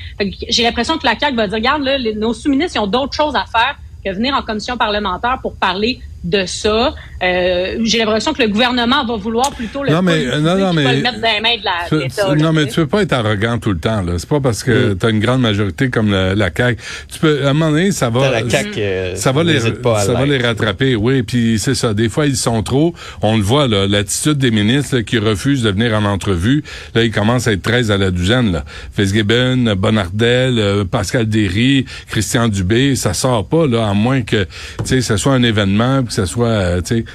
J'ai 0.47 0.63
l'impression 0.63 0.97
que 0.97 1.05
la 1.05 1.17
CAQ 1.17 1.35
va 1.35 1.47
dire, 1.47 1.55
regarde, 1.55 1.83
là, 1.83 1.97
nos 2.15 2.33
sous-ministres, 2.33 2.77
ils 2.77 2.79
ont 2.79 2.87
d'autres 2.87 3.13
choses 3.13 3.35
à 3.35 3.45
faire 3.45 3.77
que 4.03 4.11
venir 4.11 4.35
en 4.35 4.41
commission 4.41 4.77
parlementaire 4.77 5.39
pour 5.41 5.55
parler 5.55 6.01
de 6.23 6.45
ça. 6.45 6.93
Euh, 7.21 7.77
J'ai 7.83 7.99
l'impression 7.99 8.33
que 8.33 8.41
le 8.41 8.49
gouvernement 8.49 9.05
va 9.05 9.15
vouloir 9.15 9.51
plutôt 9.51 9.83
le, 9.83 9.91
Non, 9.91 10.01
mais- 10.01 10.25
non, 10.39 10.57
non, 10.57 10.73
mais- 10.73 10.97
le 10.97 11.01
mettre 11.01 11.19
dans 11.21 11.27
les 11.33 11.41
mains 11.41 11.57
de 11.57 11.63
la- 11.65 11.87
Tu- 11.89 11.95
de 11.95 11.99
l'État. 12.01 12.23
tu- 12.29 12.35
là, 12.37 12.43
non, 12.43 12.53
mais 12.53 12.67
tu 12.67 12.75
peux 12.75 12.87
pas 12.87 13.01
être 13.01 13.13
arrogant 13.13 13.57
tout 13.59 13.71
le 13.71 13.79
temps. 13.79 14.01
là. 14.01 14.13
C'est 14.17 14.27
pas 14.29 14.39
parce 14.41 14.63
que 14.63 14.93
Mm. 14.93 14.97
tu 14.97 15.05
as 15.05 15.09
une 15.09 15.19
grande 15.19 15.41
majorité 15.41 15.89
comme 15.89 16.11
la, 16.11 16.35
la 16.35 16.49
CAQ. 16.55 16.77
Tu 17.11 17.19
peux, 17.19 17.45
à 17.45 17.49
un 17.49 17.53
moment 17.53 17.71
donné, 17.71 17.91
ça 17.91 18.09
va... 18.09 18.29
La 18.29 18.49
CAQ, 18.49 18.73
euh, 18.79 19.15
ça 19.15 19.31
va 19.31 19.43
les, 19.43 19.59
ça 19.59 20.13
va 20.13 20.25
les 20.25 20.37
rattraper, 20.37 20.95
oui. 20.95 21.23
Puis 21.23 21.59
c'est 21.59 21.75
ça. 21.75 21.93
Des 21.93 22.09
fois, 22.09 22.25
ils 22.25 22.35
sont 22.35 22.61
trop. 22.63 22.93
On 23.21 23.37
le 23.37 23.43
voit, 23.43 23.67
là, 23.67 23.87
l'attitude 23.87 24.37
des 24.37 24.51
ministres 24.51 24.97
là, 24.97 25.03
qui 25.03 25.17
refusent 25.17 25.63
de 25.63 25.71
venir 25.71 25.93
en 25.93 26.03
entrevue. 26.05 26.63
Là, 26.95 27.03
ils 27.03 27.11
commencent 27.11 27.47
à 27.47 27.51
être 27.53 27.61
13 27.61 27.91
à 27.91 27.97
la 27.97 28.11
douzaine. 28.11 28.51
Là. 28.51 28.63
Fitzgibbon, 28.95 29.75
Bonardel, 29.75 30.57
euh, 30.59 30.85
Pascal 30.85 31.25
Derry, 31.27 31.85
Christian 32.09 32.47
Dubé, 32.47 32.95
ça 32.95 33.13
sort 33.13 33.47
pas, 33.47 33.67
là, 33.67 33.87
à 33.89 33.93
moins 33.93 34.21
que, 34.21 34.43
tu 34.43 34.85
sais, 34.85 35.01
ce 35.01 35.17
soit 35.17 35.33
un 35.33 35.43
événement, 35.43 36.03
que 36.15 36.21
ce 36.21 36.25
soit, 36.25 36.47
euh, 36.47 36.81
tu 36.81 36.97
sais, 36.97 37.05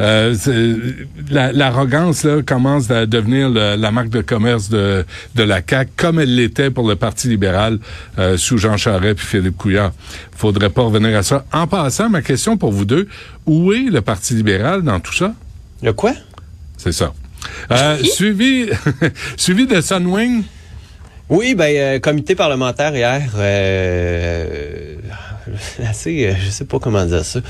euh, 0.00 0.34
l'arrogance 1.30 2.24
là 2.24 2.42
commence 2.42 2.90
à 2.90 3.06
devenir 3.06 3.48
le- 3.48 3.76
la 3.76 3.90
marque 3.90 4.08
de 4.10 4.20
commerce 4.20 4.68
de, 4.68 5.04
de 5.34 5.42
la 5.42 5.60
CAQ, 5.66 5.90
comme 5.96 6.20
elle 6.20 6.34
l'était 6.34 6.70
pour 6.70 6.86
le 6.88 6.96
Parti 6.96 7.28
libéral 7.28 7.78
euh, 8.18 8.36
sous 8.36 8.58
Jean 8.58 8.76
Charest 8.76 9.16
puis 9.16 9.26
Philippe 9.26 9.56
Couillard. 9.56 9.92
Faudrait 10.36 10.70
pas 10.70 10.82
revenir 10.82 11.16
à 11.16 11.22
ça. 11.22 11.44
En 11.52 11.66
passant, 11.66 12.08
ma 12.10 12.22
question 12.22 12.56
pour 12.56 12.72
vous 12.72 12.84
deux, 12.84 13.08
où 13.46 13.72
est 13.72 13.90
le 13.90 14.00
Parti 14.00 14.34
libéral 14.34 14.82
dans 14.82 15.00
tout 15.00 15.14
ça? 15.14 15.34
Le 15.82 15.92
quoi? 15.92 16.12
C'est 16.76 16.92
ça. 16.92 17.12
Suivi, 18.04 18.68
suivi 19.36 19.66
de 19.66 19.80
Sunwing. 19.80 20.42
Oui, 21.28 21.54
ben 21.54 21.74
euh, 21.76 21.98
comité 21.98 22.34
parlementaire 22.34 22.94
hier, 22.94 23.22
euh, 23.36 24.94
assez, 25.88 26.26
euh, 26.26 26.34
je 26.44 26.50
sais 26.50 26.64
pas 26.64 26.78
comment 26.78 27.04
dire 27.04 27.24
ça. 27.24 27.40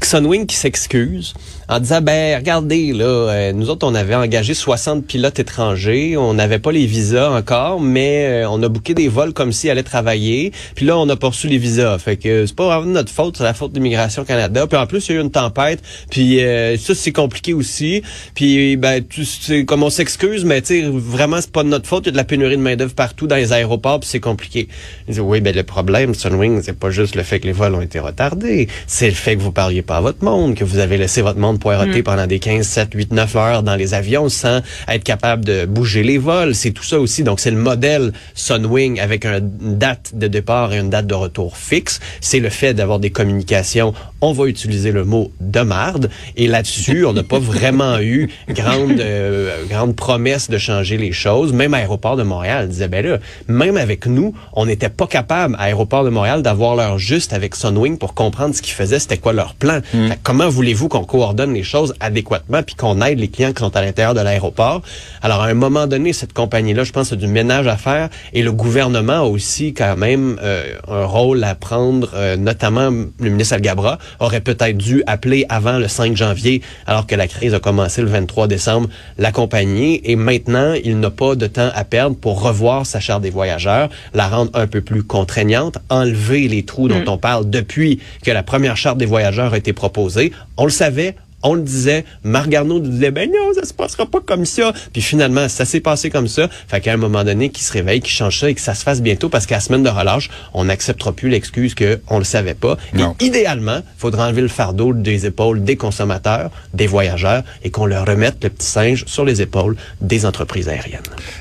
Sunwing 0.00 0.46
qui 0.46 0.56
s'excuse 0.56 1.34
en 1.68 1.80
disant 1.80 2.02
ben 2.02 2.36
regardez 2.36 2.92
là, 2.92 3.04
euh, 3.04 3.52
nous 3.52 3.70
autres 3.70 3.86
on 3.86 3.94
avait 3.94 4.14
engagé 4.14 4.52
60 4.52 5.06
pilotes 5.06 5.38
étrangers, 5.38 6.16
on 6.16 6.34
n'avait 6.34 6.58
pas 6.58 6.72
les 6.72 6.84
visas 6.84 7.30
encore, 7.30 7.80
mais 7.80 8.42
euh, 8.44 8.50
on 8.50 8.62
a 8.62 8.68
booké 8.68 8.92
des 8.94 9.08
vols 9.08 9.32
comme 9.32 9.52
s'ils 9.52 9.70
allaient 9.70 9.82
travailler, 9.82 10.52
puis 10.74 10.84
là 10.84 10.98
on 10.98 11.08
a 11.08 11.14
reçu 11.14 11.48
les 11.48 11.58
visas, 11.58 11.98
fait 11.98 12.16
que 12.16 12.44
c'est 12.46 12.54
pas 12.54 12.66
vraiment 12.66 12.92
notre 12.92 13.10
faute, 13.10 13.38
c'est 13.38 13.44
la 13.44 13.54
faute 13.54 13.72
d'immigration 13.72 14.24
Canada. 14.24 14.66
Puis 14.66 14.76
en 14.76 14.86
plus 14.86 15.08
il 15.08 15.14
y 15.14 15.16
a 15.16 15.20
eu 15.20 15.24
une 15.24 15.30
tempête, 15.30 15.80
puis 16.10 16.40
euh, 16.40 16.76
ça 16.76 16.94
c'est 16.94 17.12
compliqué 17.12 17.54
aussi, 17.54 18.02
puis 18.34 18.76
ben 18.76 19.02
tu 19.02 19.64
comme 19.64 19.82
on 19.82 19.90
s'excuse, 19.90 20.44
mais 20.44 20.60
tu 20.60 20.82
sais 20.82 20.90
vraiment 20.92 21.40
c'est 21.40 21.52
pas 21.52 21.62
de 21.62 21.68
notre 21.68 21.86
faute, 21.86 22.04
il 22.04 22.06
y 22.06 22.10
a 22.10 22.12
de 22.12 22.16
la 22.18 22.24
pénurie 22.24 22.56
de 22.56 22.62
main 22.62 22.76
d'œuvre 22.76 22.94
partout 22.94 23.26
dans 23.26 23.36
les 23.36 23.52
aéroports, 23.52 24.00
puis 24.00 24.08
c'est 24.10 24.20
compliqué. 24.20 24.68
Ils 25.08 25.12
disent 25.12 25.20
oui 25.20 25.40
ben 25.40 25.54
le 25.54 25.62
problème 25.62 26.14
Sunwing 26.14 26.60
c'est 26.62 26.78
pas 26.78 26.90
juste 26.90 27.14
le 27.14 27.22
fait 27.22 27.31
que 27.40 27.46
les 27.46 27.52
vols 27.52 27.74
ont 27.74 27.80
été 27.80 27.98
retardés, 27.98 28.68
c'est 28.86 29.08
le 29.08 29.14
fait 29.14 29.36
que 29.36 29.40
vous 29.42 29.52
parliez 29.52 29.82
pas 29.82 29.96
à 29.98 30.00
votre 30.00 30.24
monde, 30.24 30.54
que 30.54 30.64
vous 30.64 30.78
avez 30.78 30.96
laissé 30.98 31.22
votre 31.22 31.38
monde 31.38 31.58
poireauter 31.60 32.02
pendant 32.02 32.26
des 32.26 32.38
15, 32.38 32.66
7, 32.66 32.88
8, 32.94 33.12
9 33.12 33.36
heures 33.36 33.62
dans 33.62 33.76
les 33.76 33.94
avions 33.94 34.28
sans 34.28 34.60
être 34.88 35.04
capable 35.04 35.44
de 35.44 35.64
bouger 35.66 36.02
les 36.02 36.18
vols. 36.18 36.54
C'est 36.54 36.70
tout 36.72 36.84
ça 36.84 36.98
aussi. 37.00 37.22
Donc, 37.22 37.40
c'est 37.40 37.50
le 37.50 37.56
modèle 37.56 38.12
Sunwing 38.34 39.00
avec 39.00 39.24
un- 39.24 39.38
une 39.38 39.78
date 39.78 40.12
de 40.14 40.26
départ 40.26 40.72
et 40.72 40.78
une 40.78 40.90
date 40.90 41.06
de 41.06 41.14
retour 41.14 41.56
fixe. 41.56 42.00
C'est 42.20 42.40
le 42.40 42.48
fait 42.50 42.74
d'avoir 42.74 42.98
des 42.98 43.10
communications. 43.10 43.94
On 44.24 44.32
va 44.32 44.46
utiliser 44.46 44.92
le 44.92 45.04
mot 45.04 45.32
de 45.40 45.60
marde. 45.60 46.08
Et 46.36 46.46
là-dessus, 46.46 47.04
on 47.04 47.12
n'a 47.12 47.24
pas 47.24 47.38
vraiment 47.40 47.98
eu 47.98 48.30
grande, 48.48 49.00
euh, 49.00 49.64
grande 49.68 49.96
promesse 49.96 50.48
de 50.48 50.58
changer 50.58 50.96
les 50.96 51.12
choses. 51.12 51.52
Même 51.52 51.74
Aéroport 51.74 52.16
de 52.16 52.22
Montréal 52.22 52.68
disait, 52.68 52.88
ben 52.88 53.04
là, 53.04 53.18
même 53.48 53.76
avec 53.76 54.06
nous, 54.06 54.32
on 54.52 54.66
n'était 54.66 54.88
pas 54.88 55.08
capable, 55.08 55.56
à 55.56 55.64
Aéroport 55.64 56.04
de 56.04 56.10
Montréal, 56.10 56.42
d'avoir 56.42 56.76
l'heure 56.76 56.98
juste 56.98 57.32
avec 57.32 57.56
Sunwing 57.56 57.98
pour 57.98 58.14
comprendre 58.14 58.54
ce 58.54 58.62
qu'ils 58.62 58.74
faisaient, 58.74 59.00
c'était 59.00 59.18
quoi 59.18 59.32
leur 59.32 59.54
plan. 59.54 59.80
Fait 59.90 60.14
que 60.14 60.20
comment 60.22 60.48
voulez-vous 60.48 60.88
qu'on 60.88 61.04
coordonne 61.04 61.52
les 61.52 61.64
choses 61.64 61.94
adéquatement 62.00 62.62
puis 62.62 62.76
qu'on 62.76 63.00
aide 63.02 63.18
les 63.18 63.28
clients 63.28 63.52
qui 63.52 63.60
sont 63.60 63.76
à 63.76 63.82
l'intérieur 63.82 64.14
de 64.14 64.20
l'aéroport? 64.20 64.82
Alors, 65.20 65.42
à 65.42 65.46
un 65.46 65.54
moment 65.54 65.88
donné, 65.88 66.12
cette 66.12 66.32
compagnie-là, 66.32 66.84
je 66.84 66.92
pense, 66.92 67.12
a 67.12 67.16
du 67.16 67.26
ménage 67.26 67.66
à 67.66 67.76
faire 67.76 68.08
et 68.32 68.42
le 68.42 68.52
gouvernement 68.52 69.12
a 69.14 69.22
aussi 69.22 69.74
quand 69.74 69.96
même 69.96 70.38
euh, 70.42 70.74
un 70.88 71.04
rôle 71.04 71.42
à 71.42 71.54
prendre, 71.54 72.10
euh, 72.14 72.36
notamment 72.36 72.90
le 72.90 73.30
ministre 73.30 73.54
Algabra 73.54 73.98
aurait 74.20 74.40
peut-être 74.40 74.76
dû 74.76 75.02
appeler 75.06 75.46
avant 75.48 75.78
le 75.78 75.88
5 75.88 76.16
janvier, 76.16 76.62
alors 76.86 77.06
que 77.06 77.14
la 77.14 77.28
crise 77.28 77.54
a 77.54 77.60
commencé 77.60 78.02
le 78.02 78.08
23 78.08 78.48
décembre, 78.48 78.88
la 79.18 79.32
compagnie 79.32 80.00
et 80.04 80.16
maintenant, 80.16 80.74
il 80.84 81.00
n'a 81.00 81.10
pas 81.10 81.34
de 81.34 81.46
temps 81.46 81.70
à 81.74 81.84
perdre 81.84 82.16
pour 82.16 82.42
revoir 82.42 82.86
sa 82.86 83.00
charte 83.00 83.22
des 83.22 83.30
voyageurs, 83.30 83.88
la 84.14 84.28
rendre 84.28 84.50
un 84.54 84.66
peu 84.66 84.80
plus 84.80 85.02
contraignante, 85.02 85.78
enlever 85.90 86.48
les 86.48 86.64
trous 86.64 86.88
dont 86.88 87.04
on 87.06 87.18
parle 87.18 87.48
depuis 87.50 88.00
que 88.22 88.30
la 88.30 88.42
première 88.42 88.76
charte 88.76 88.98
des 88.98 89.06
voyageurs 89.06 89.54
a 89.54 89.58
été 89.58 89.72
proposée. 89.72 90.32
On 90.56 90.64
le 90.64 90.70
savait, 90.70 91.16
on 91.42 91.54
le 91.54 91.62
disait, 91.62 92.04
Marc 92.22 92.48
Garneau 92.48 92.78
nous 92.78 92.88
disait, 92.88 93.10
ben 93.10 93.30
non, 93.30 93.54
ça 93.54 93.64
se 93.64 93.74
passera 93.74 94.06
pas 94.06 94.20
comme 94.20 94.44
ça. 94.44 94.72
Puis 94.92 95.02
finalement, 95.02 95.48
ça 95.48 95.64
s'est 95.64 95.80
passé 95.80 96.10
comme 96.10 96.28
ça. 96.28 96.48
Fait 96.68 96.80
qu'à 96.80 96.92
un 96.92 96.96
moment 96.96 97.24
donné, 97.24 97.50
qu'il 97.50 97.64
se 97.64 97.72
réveille, 97.72 98.00
qu'il 98.00 98.12
change 98.12 98.40
ça 98.40 98.50
et 98.50 98.54
que 98.54 98.60
ça 98.60 98.74
se 98.74 98.82
fasse 98.82 99.02
bientôt 99.02 99.28
parce 99.28 99.46
qu'à 99.46 99.56
la 99.56 99.60
semaine 99.60 99.82
de 99.82 99.88
relâche, 99.88 100.30
on 100.54 100.64
n'acceptera 100.64 101.12
plus 101.12 101.28
l'excuse 101.28 101.74
que 101.74 102.00
on 102.08 102.18
le 102.18 102.24
savait 102.24 102.54
pas. 102.54 102.76
Non. 102.94 103.16
Et 103.20 103.26
idéalement, 103.26 103.78
il 103.78 104.00
faudra 104.00 104.26
enlever 104.26 104.42
le 104.42 104.48
fardeau 104.48 104.92
des 104.92 105.26
épaules 105.26 105.64
des 105.64 105.76
consommateurs, 105.76 106.50
des 106.74 106.86
voyageurs 106.86 107.42
et 107.62 107.70
qu'on 107.70 107.86
leur 107.86 108.06
remette 108.06 108.42
le 108.42 108.50
petit 108.50 108.66
singe 108.66 109.04
sur 109.06 109.24
les 109.24 109.42
épaules 109.42 109.76
des 110.00 110.26
entreprises 110.26 110.68
aériennes. 110.68 111.00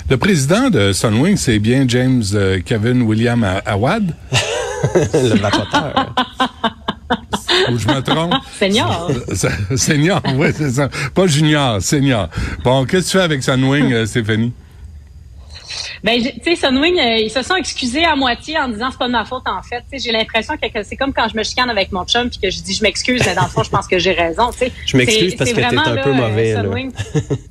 Le 0.10 0.18
président 0.18 0.70
de 0.70 0.94
Sunwing, 0.94 1.38
c'est 1.38 1.60
bien 1.60 1.86
James 1.88 2.24
euh, 2.34 2.60
Kevin 2.64 3.02
William 3.04 3.46
Awad, 3.66 4.14
le 4.96 5.40
vapoteur. 5.40 6.16
ou 7.72 7.78
je 7.78 7.88
me 7.88 8.02
trompe? 8.02 8.34
Ça- 9.34 9.50
Senior, 9.76 10.22
oui, 10.36 10.48
c'est 10.56 10.72
ça. 10.72 10.90
Pas 11.14 11.28
junior, 11.28 11.82
senior. 11.82 12.30
Bon, 12.64 12.86
qu'est-ce 12.86 13.06
que 13.08 13.12
tu 13.12 13.18
fais 13.18 13.24
avec 13.24 13.44
Sunwing, 13.44 13.92
euh, 13.94 14.06
Stéphanie? 14.06 14.54
Ben, 16.04 16.22
tu 16.22 16.32
sais, 16.44 16.56
Sunwing, 16.56 17.00
euh, 17.00 17.18
ils 17.18 17.30
se 17.30 17.42
sont 17.44 17.56
excusés 17.56 18.04
à 18.04 18.16
moitié 18.16 18.58
en 18.58 18.68
disant 18.68 18.90
c'est 18.92 18.98
pas 18.98 19.08
de 19.08 19.12
ma 19.14 19.24
faute 19.24 19.44
en 19.46 19.62
fait. 19.62 19.84
Tu 19.92 20.00
sais, 20.00 20.06
j'ai 20.06 20.12
l'impression 20.12 20.56
que 20.58 20.68
que 20.68 20.84
c'est 20.84 20.96
comme 20.98 21.14
quand 21.14 21.28
je 21.30 21.38
me 21.38 21.44
chicane 21.44 21.70
avec 21.70 21.92
mon 21.92 22.04
chum 22.06 22.30
puis 22.30 22.40
que 22.40 22.50
je 22.50 22.62
dis 22.62 22.74
je 22.74 22.84
m'excuse, 22.84 23.22
mais 23.26 23.36
dans 23.36 23.44
le 23.44 23.50
fond, 23.50 23.64
je 23.64 23.70
pense 23.70 23.88
que 23.88 24.00
j'ai 24.00 24.12
raison. 24.12 24.52
Tu 24.52 24.58
sais, 24.60 24.72
Je 24.86 24.98
m'excuse 24.98 25.36
parce 25.36 25.52
que 25.52 25.56
t'es 25.56 25.64
un 25.64 25.72
là, 25.96 26.02
peu 26.02 26.10
euh, 26.10 26.14
mauvais, 26.14 26.54
là. 26.54 26.64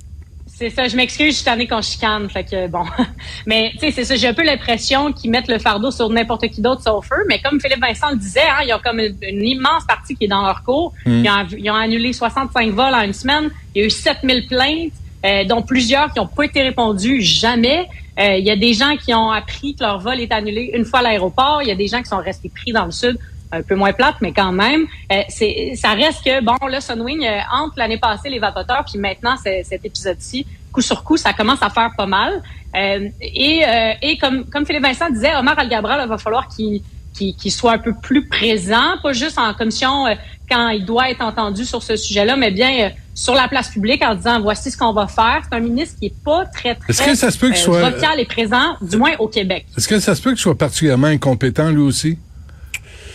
C'est 0.60 0.68
ça, 0.68 0.86
je 0.88 0.94
m'excuse, 0.94 1.30
je 1.30 1.36
suis 1.36 1.44
tannée 1.46 1.66
qu'on 1.66 1.80
chicane, 1.80 2.28
fait 2.28 2.44
que 2.44 2.68
bon. 2.68 2.84
Mais 3.46 3.70
tu 3.72 3.78
sais, 3.78 3.92
c'est 3.92 4.04
ça, 4.04 4.14
j'ai 4.16 4.28
un 4.28 4.34
peu 4.34 4.44
l'impression 4.44 5.10
qu'ils 5.10 5.30
mettent 5.30 5.48
le 5.48 5.58
fardeau 5.58 5.90
sur 5.90 6.10
n'importe 6.10 6.48
qui 6.48 6.60
d'autre 6.60 6.82
sauf 6.82 7.10
eux. 7.12 7.24
Mais 7.28 7.40
comme 7.40 7.58
Philippe 7.58 7.80
Vincent 7.80 8.10
le 8.10 8.18
disait, 8.18 8.42
hein, 8.42 8.62
ils 8.66 8.74
ont 8.74 8.78
comme 8.84 9.00
une, 9.00 9.16
une 9.22 9.42
immense 9.42 9.86
partie 9.88 10.14
qui 10.14 10.24
est 10.24 10.28
dans 10.28 10.42
leur 10.42 10.62
cours. 10.62 10.92
Ils, 11.06 11.26
ont, 11.30 11.46
ils 11.56 11.70
ont 11.70 11.74
annulé 11.74 12.12
65 12.12 12.72
vols 12.72 12.94
en 12.94 13.00
une 13.00 13.14
semaine. 13.14 13.48
Il 13.74 13.80
y 13.80 13.84
a 13.84 13.86
eu 13.86 13.90
7000 13.90 14.48
plaintes, 14.48 14.92
euh, 15.24 15.44
dont 15.44 15.62
plusieurs 15.62 16.12
qui 16.12 16.18
n'ont 16.18 16.26
pas 16.26 16.44
été 16.44 16.60
répondues 16.60 17.22
jamais. 17.22 17.88
Euh, 18.18 18.36
il 18.36 18.44
y 18.44 18.50
a 18.50 18.56
des 18.56 18.74
gens 18.74 18.98
qui 18.98 19.14
ont 19.14 19.30
appris 19.30 19.74
que 19.76 19.82
leur 19.82 19.98
vol 19.98 20.20
est 20.20 20.30
annulé 20.30 20.72
une 20.74 20.84
fois 20.84 20.98
à 20.98 21.04
l'aéroport. 21.04 21.62
Il 21.62 21.68
y 21.68 21.72
a 21.72 21.74
des 21.74 21.88
gens 21.88 22.02
qui 22.02 22.10
sont 22.10 22.18
restés 22.18 22.50
pris 22.54 22.72
dans 22.72 22.84
le 22.84 22.90
sud 22.90 23.18
un 23.52 23.62
peu 23.62 23.75
moins 23.75 23.92
plate, 23.92 24.16
mais 24.21 24.33
quand 24.33 24.52
même, 24.52 24.87
euh, 25.12 25.23
c'est, 25.28 25.73
ça 25.76 25.90
reste 25.90 26.25
que, 26.25 26.42
bon, 26.42 26.57
là, 26.69 26.80
Sunwing, 26.80 27.25
euh, 27.25 27.38
entre 27.52 27.75
l'année 27.78 27.99
passée, 27.99 28.28
les 28.30 28.38
vapoteurs, 28.38 28.85
puis 28.88 28.99
maintenant, 28.99 29.37
cet 29.37 29.85
épisode-ci, 29.85 30.47
coup 30.73 30.80
sur 30.83 31.02
coup, 31.02 31.16
ça 31.16 31.33
commence 31.33 31.62
à 31.62 31.71
faire 31.71 31.90
pas 31.97 32.07
mal. 32.07 32.42
Euh, 32.76 33.09
et 33.21 33.62
euh, 33.66 33.92
et 34.02 34.16
comme, 34.19 34.45
comme 34.45 34.64
Philippe 34.64 34.85
Vincent 34.85 35.11
disait, 35.11 35.35
Omar 35.37 35.59
Algabra, 35.59 36.02
il 36.02 36.09
va 36.09 36.19
falloir 36.19 36.47
qu'il 36.49 36.80
qu'il 37.12 37.35
qu'il 37.35 37.50
soit 37.50 37.73
un 37.73 37.78
peu 37.78 37.92
plus 38.00 38.28
présent, 38.28 38.95
pas 39.02 39.12
juste 39.12 39.37
en 39.37 39.52
commission 39.52 40.07
euh, 40.07 40.14
quand 40.49 40.69
il 40.69 40.85
doit 40.85 41.11
être 41.11 41.23
entendu 41.23 41.64
sur 41.64 41.83
ce 41.83 41.97
sujet-là, 41.97 42.37
mais 42.37 42.52
bien 42.52 42.71
euh, 42.85 42.88
sur 43.16 43.35
la 43.35 43.49
place 43.49 43.69
publique 43.71 44.04
en 44.04 44.14
disant 44.14 44.40
voici 44.40 44.71
ce 44.71 44.78
qu'on 44.78 44.92
va 44.92 45.09
faire. 45.09 45.40
C'est 45.50 45.57
un 45.57 45.61
ministre 45.61 45.99
qui 45.99 46.07
est 46.07 46.14
pas 46.25 46.45
très 46.47 46.76
très 46.76 46.90
Est-ce 46.92 47.02
que 47.02 47.14
ça 47.16 47.33
se 47.33 47.38
peut 47.38 47.49
qu'il 47.50 47.57
euh, 47.57 47.64
soit- 47.64 47.90
vocal 47.90 48.21
et 48.21 48.25
présent, 48.26 48.76
du 48.80 48.97
moins 48.97 49.14
au 49.19 49.26
Québec. 49.26 49.66
Est-ce 49.76 49.88
que 49.88 49.99
ça 49.99 50.14
se 50.14 50.23
peut 50.23 50.30
qu'il 50.30 50.38
soit 50.38 50.57
particulièrement 50.57 51.09
incompétent, 51.09 51.71
lui 51.71 51.83
aussi? 51.83 52.16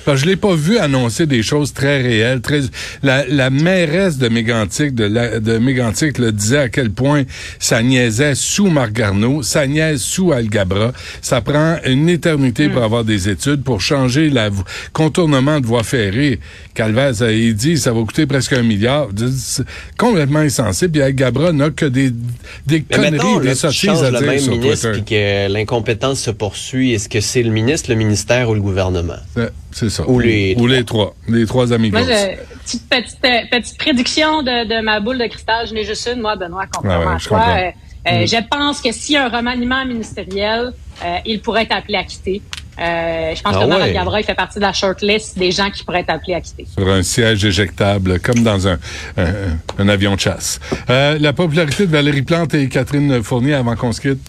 Parce 0.06 0.20
que 0.20 0.26
je 0.26 0.30
l'ai 0.30 0.36
pas 0.36 0.56
vu 0.56 0.78
annoncer 0.78 1.26
des 1.26 1.42
choses 1.42 1.74
très 1.74 2.02
réelles, 2.02 2.42
très. 2.42 2.62
La, 3.02 3.26
la 3.28 3.50
mairesse 3.50 4.18
de 4.18 4.30
Mégantic, 4.30 4.94
de, 4.94 5.06
la, 5.06 5.40
de 5.40 5.58
Mégantic, 5.58 6.20
le 6.20 6.32
disait 6.32 6.60
à 6.60 6.70
quel 6.70 6.92
point 6.92 7.24
ça 7.60 7.82
niaisait 7.82 8.36
sous 8.36 8.68
Marc 8.68 8.94
Garneau, 8.94 9.42
ça 9.42 9.66
niaise 9.66 10.02
sous 10.02 10.32
Algabra. 10.32 10.94
Ça 11.22 11.42
prend 11.42 11.78
une 11.86 12.08
éternité 12.08 12.70
pour 12.70 12.84
avoir 12.84 13.04
des 13.04 13.30
études 13.30 13.64
pour 13.64 13.82
changer 13.82 14.30
la 14.30 14.50
contournement 14.94 15.60
de 15.60 15.66
voie 15.66 15.84
ferrée. 15.84 16.40
Calvez, 16.76 17.22
euh, 17.22 17.34
il 17.34 17.56
dit 17.56 17.78
ça 17.78 17.92
va 17.92 18.02
coûter 18.02 18.26
presque 18.26 18.54
un 18.54 18.64
milliard. 18.64 19.08
Complètement 19.98 20.40
insensé. 20.40 20.88
Puis 20.88 21.02
Algabra 21.02 21.52
n'a 21.52 21.72
que 21.72 21.86
des 21.86 22.12
des 22.66 22.86
Mais 22.90 22.96
conneries, 22.96 23.42
des 23.42 23.56
sottises 23.56 24.04
à 24.04 24.12
le 24.12 24.20
dire 24.20 24.28
même 24.28 24.40
sur 24.40 24.52
ministre 24.52 24.92
Twitter. 24.92 25.04
puis 25.04 25.16
que 25.16 25.52
l'incompétence 25.52 26.20
se 26.20 26.32
poursuit. 26.32 26.94
Est-ce 26.94 27.10
que 27.10 27.22
c'est 27.22 27.44
le 27.44 27.52
ministre, 27.52 27.90
le 27.90 27.96
ministère 27.96 28.50
ou 28.50 28.54
le 28.54 28.62
gouvernement? 28.62 29.18
C'est 29.72 29.90
ça. 29.96 30.10
Ou 30.10 30.20
les 30.20 30.56
Ou 30.58 30.68
les 30.68 30.84
trois. 30.84 31.16
Les 31.28 31.46
trois 31.46 31.72
amis. 31.74 31.92
Moi, 31.92 32.02
je, 32.04 32.36
petite, 32.64 32.90
petite, 32.90 33.26
euh, 33.26 33.40
petite 33.52 33.78
prédiction 33.78 34.42
de, 34.42 34.68
de 34.68 34.82
ma 34.82 35.00
boule 35.00 35.18
de 35.18 35.28
cristal. 35.28 35.68
Je 35.68 35.74
n'ai 35.74 35.84
juste 35.86 36.10
une, 36.14 36.22
moi, 36.22 36.36
Benoît, 36.36 36.66
contrairement 36.72 37.06
ouais, 37.08 37.16
à 37.16 37.18
je 37.18 37.28
toi. 37.28 37.38
comprends. 37.40 37.58
Euh, 37.58 37.72
euh, 38.24 38.26
Je 38.28 38.38
pense 38.50 38.82
que 38.82 38.92
s'il 38.92 39.16
y 39.16 39.18
a 39.18 39.26
un 39.26 39.30
remaniement 39.30 39.84
ministériel, 39.86 40.72
euh, 41.04 41.18
il 41.26 41.42
pourrait 41.42 41.64
être 41.64 41.76
appelé 41.76 41.98
à 41.98 42.04
quitter. 42.04 42.42
Euh, 42.78 43.34
je 43.34 43.42
pense 43.42 43.54
Ah 43.56 43.60
que 43.60 43.64
Omar 43.64 43.80
ouais. 43.80 43.94
Gabra, 43.94 44.20
il 44.20 44.26
fait 44.26 44.36
partie 44.36 44.58
de 44.60 44.64
la 44.64 44.74
shortlist 44.74 45.40
des 45.40 45.50
gens 45.50 45.70
qui 45.72 45.86
pourraient 45.86 46.02
être 46.02 46.10
appelés 46.10 46.34
à 46.34 46.42
quitter. 46.42 46.66
sur 46.78 46.88
un 46.90 47.04
siège 47.04 47.46
éjectable, 47.46 48.20
comme 48.20 48.44
dans 48.44 48.68
un, 48.68 48.78
un, 49.18 49.34
un 49.80 49.88
avion 49.88 50.16
de 50.16 50.20
chasse. 50.20 50.60
Euh, 50.90 51.18
la 51.18 51.32
popularité 51.32 51.86
de 51.88 51.92
Valérie 51.92 52.22
Plante 52.24 52.54
et 52.54 52.68
Catherine 52.68 53.24
Fournier 53.24 53.54
avant 53.54 53.76
qu'on 53.78 53.94
se 53.94 54.02
quitte. 54.02 54.20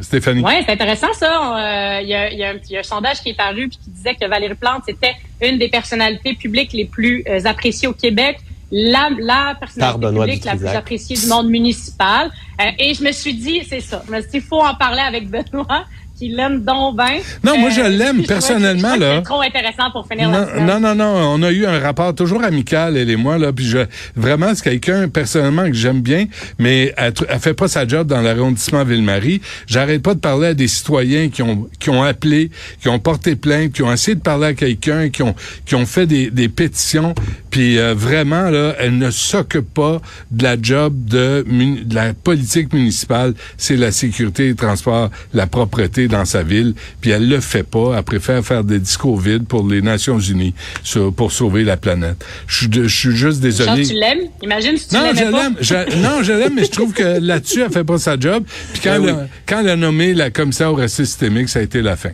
Stéphanie. 0.00 0.42
Oui, 0.44 0.52
c'est 0.64 0.72
intéressant 0.72 1.12
ça. 1.14 1.96
Euh, 1.96 2.00
Il 2.02 2.08
y, 2.08 2.14
a, 2.14 2.30
il 2.30 2.38
y 2.38 2.44
a 2.44 2.50
un, 2.50 2.56
il 2.68 2.72
y 2.72 2.76
a 2.76 2.80
un 2.80 2.82
sondage 2.82 3.20
qui 3.22 3.30
est 3.30 3.36
paru 3.36 3.68
puis 3.68 3.78
qui 3.82 3.90
disait 3.90 4.14
que 4.14 4.26
Valérie 4.26 4.54
Plante 4.54 4.82
c'était 4.86 5.14
une 5.42 5.58
des 5.58 5.68
personnalités 5.68 6.34
publiques 6.34 6.72
les 6.72 6.84
plus 6.84 7.24
euh, 7.28 7.40
appréciées 7.44 7.88
au 7.88 7.92
Québec. 7.94 8.38
La, 8.72 9.10
la 9.18 9.54
personnalité 9.58 9.98
Benoît 10.00 10.24
publique 10.24 10.44
la 10.44 10.56
plus 10.56 10.66
appréciée 10.66 11.16
du 11.16 11.26
monde 11.26 11.48
municipal. 11.48 12.30
Euh, 12.60 12.64
et 12.78 12.94
je 12.94 13.02
me 13.04 13.12
suis 13.12 13.34
dit, 13.34 13.62
c'est 13.68 13.80
ça. 13.80 14.02
Je 14.06 14.12
me 14.12 14.20
suis 14.20 14.30
dit, 14.32 14.36
il 14.38 14.42
faut 14.42 14.60
en 14.60 14.74
parler 14.74 15.02
avec 15.02 15.30
Benoît. 15.30 15.84
Qui 16.16 16.28
l'aime 16.28 16.64
donc 16.64 16.96
bien. 16.96 17.18
Non, 17.44 17.58
moi, 17.58 17.68
je 17.70 17.80
Euh, 17.80 17.88
l'aime, 17.88 18.22
personnellement, 18.24 18.94
que 18.94 19.00
là. 19.00 19.20
trop 19.22 19.42
intéressant 19.42 19.90
pour 19.92 20.06
finir 20.10 20.30
la 20.30 20.40
Non, 20.40 20.46
semaine. 20.48 20.66
non, 20.66 20.80
non, 20.80 20.94
non, 20.94 21.34
on 21.34 21.42
a 21.42 21.50
eu 21.52 21.66
un 21.66 21.78
rapport 21.78 22.14
toujours 22.14 22.42
amical, 22.42 22.96
elle 22.96 23.10
et 23.10 23.16
moi, 23.16 23.36
là, 23.38 23.52
puis 23.52 23.66
je, 23.66 23.78
vraiment, 24.16 24.54
c'est 24.54 24.64
quelqu'un, 24.64 25.08
personnellement, 25.08 25.64
que 25.66 25.74
j'aime 25.74 26.00
bien, 26.00 26.24
mais 26.58 26.94
elle, 26.96 27.12
elle 27.28 27.38
fait 27.38 27.54
pas 27.54 27.68
sa 27.68 27.86
job 27.86 28.06
dans 28.06 28.20
l'arrondissement 28.22 28.82
Ville-Marie. 28.84 29.40
J'arrête 29.66 30.02
pas 30.02 30.14
de 30.14 30.20
parler 30.20 30.48
à 30.48 30.54
des 30.54 30.68
citoyens 30.68 31.28
qui 31.28 31.42
ont, 31.42 31.68
qui 31.78 31.90
ont 31.90 32.02
appelé, 32.02 32.50
qui 32.80 32.88
ont 32.88 32.98
porté 32.98 33.36
plainte, 33.36 33.72
qui 33.72 33.82
ont 33.82 33.92
essayé 33.92 34.14
de 34.14 34.22
parler 34.22 34.46
à 34.46 34.54
quelqu'un, 34.54 35.10
qui 35.10 35.22
ont, 35.22 35.34
qui 35.66 35.74
ont 35.74 35.86
fait 35.86 36.06
des, 36.06 36.30
des 36.30 36.48
pétitions, 36.48 37.14
puis 37.56 37.78
euh, 37.78 37.94
vraiment, 37.96 38.50
là, 38.50 38.74
elle 38.78 38.98
ne 38.98 39.10
s'occupe 39.10 39.72
pas 39.72 40.02
de 40.30 40.42
la 40.42 40.56
job 40.60 40.92
de, 41.06 41.42
de 41.48 41.94
la 41.94 42.12
politique 42.12 42.70
municipale, 42.74 43.32
c'est 43.56 43.76
la 43.76 43.92
sécurité, 43.92 44.48
les 44.48 44.54
transports, 44.54 45.10
la 45.32 45.46
propreté 45.46 46.06
dans 46.06 46.26
sa 46.26 46.42
ville, 46.42 46.74
puis 47.00 47.12
elle 47.12 47.26
le 47.30 47.40
fait 47.40 47.62
pas. 47.62 47.94
Elle 47.96 48.02
préfère 48.02 48.44
faire 48.44 48.62
des 48.62 48.78
discours 48.78 49.18
vides 49.18 49.46
pour 49.46 49.66
les 49.66 49.80
Nations 49.80 50.18
Unies 50.18 50.52
sur- 50.82 51.14
pour 51.14 51.32
sauver 51.32 51.64
la 51.64 51.78
planète. 51.78 52.22
Je 52.46 52.56
suis 52.58 52.68
de- 52.68 52.84
je 52.88 52.94
suis 52.94 53.16
juste 53.16 53.40
Genre, 53.40 53.74
désolé. 53.74 53.86
tu 53.86 53.94
l'aimes? 53.94 54.28
Imagine 54.42 54.76
si 54.76 54.88
tu 54.88 54.94
Non, 54.94 55.10
je 55.14 55.24
l'aime. 55.24 55.56
Je- 55.58 55.96
Non, 56.02 56.22
je 56.22 56.32
l'aime, 56.34 56.52
mais 56.56 56.64
je 56.66 56.70
trouve 56.72 56.92
que 56.92 57.18
là-dessus, 57.20 57.62
elle 57.62 57.72
fait 57.72 57.84
pas 57.84 57.96
sa 57.96 58.20
job. 58.20 58.44
Puis 58.74 58.82
quand, 58.84 59.00
Ben 59.00 59.02
elle, 59.04 59.08
a- 59.14 59.26
quand 59.48 59.60
elle 59.60 59.70
a 59.70 59.76
nommé 59.76 60.12
la 60.12 60.30
commissaire 60.30 60.72
au 60.72 60.76
racisme 60.76 61.04
systémique, 61.06 61.48
ça 61.48 61.60
a 61.60 61.62
été 61.62 61.80
la 61.80 61.96
fin. 61.96 62.10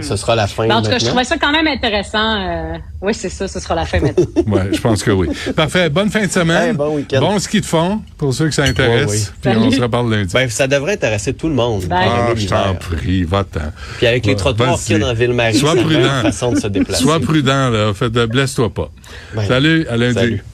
Ce 0.00 0.16
sera 0.16 0.34
la 0.34 0.46
fin. 0.46 0.66
Ben, 0.66 0.76
en 0.76 0.82
tout 0.82 0.90
cas, 0.90 0.98
je 0.98 1.06
trouvais 1.06 1.24
ça 1.24 1.36
quand 1.38 1.52
même 1.52 1.66
intéressant. 1.66 2.34
euh, 2.40 2.76
Oui, 3.00 3.14
c'est 3.14 3.28
ça, 3.28 3.46
ce 3.48 3.60
sera 3.60 3.74
la 3.74 3.84
fin 3.86 4.00
maintenant. 4.00 4.24
Ouais, 4.46 4.68
je 4.72 4.80
pense 4.80 5.02
que 5.02 5.10
oui. 5.10 5.28
Parfait. 5.56 5.88
Bonne 5.90 6.10
fin 6.10 6.26
de 6.26 6.30
semaine. 6.30 6.70
Hey, 6.70 6.72
bon 6.72 6.96
week-end. 6.96 7.20
Bon 7.20 7.38
ski 7.38 7.60
de 7.60 7.66
fond 7.66 8.00
pour 8.18 8.34
ceux 8.34 8.48
que 8.48 8.54
ça 8.54 8.64
intéresse. 8.64 9.06
Ouais, 9.06 9.12
oui. 9.16 9.22
Puis 9.40 9.52
Salut. 9.52 9.58
on 9.66 9.70
se 9.70 9.80
reparle 9.80 10.10
lundi. 10.10 10.32
Ben, 10.34 10.48
ça 10.50 10.66
devrait 10.66 10.94
intéresser 10.94 11.34
tout 11.34 11.48
le 11.48 11.54
monde. 11.54 11.84
Bye. 11.84 12.08
ah, 12.10 12.32
je 12.34 12.46
t'en 12.48 12.74
prie, 12.74 13.24
va-t'en. 13.24 13.60
Puis 13.98 14.06
avec 14.06 14.26
les 14.26 14.36
trottoirs 14.36 14.78
qu'il 14.78 14.98
y 14.98 15.02
a 15.02 15.06
dans 15.06 15.14
Ville-Marie, 15.14 15.54
Sois 15.56 15.74
prudent. 15.76 16.22
façon 16.22 16.52
de 16.52 16.60
se 16.60 16.66
déplacer. 16.66 17.02
Sois 17.02 17.20
prudent, 17.20 17.70
là. 17.70 17.92
Fait 17.94 18.10
de 18.10 18.26
blesse-toi 18.26 18.72
pas. 18.72 18.90
Ben, 19.34 19.46
Salut, 19.46 19.86
à 19.88 19.96
lundi. 19.96 20.14
Salut. 20.14 20.44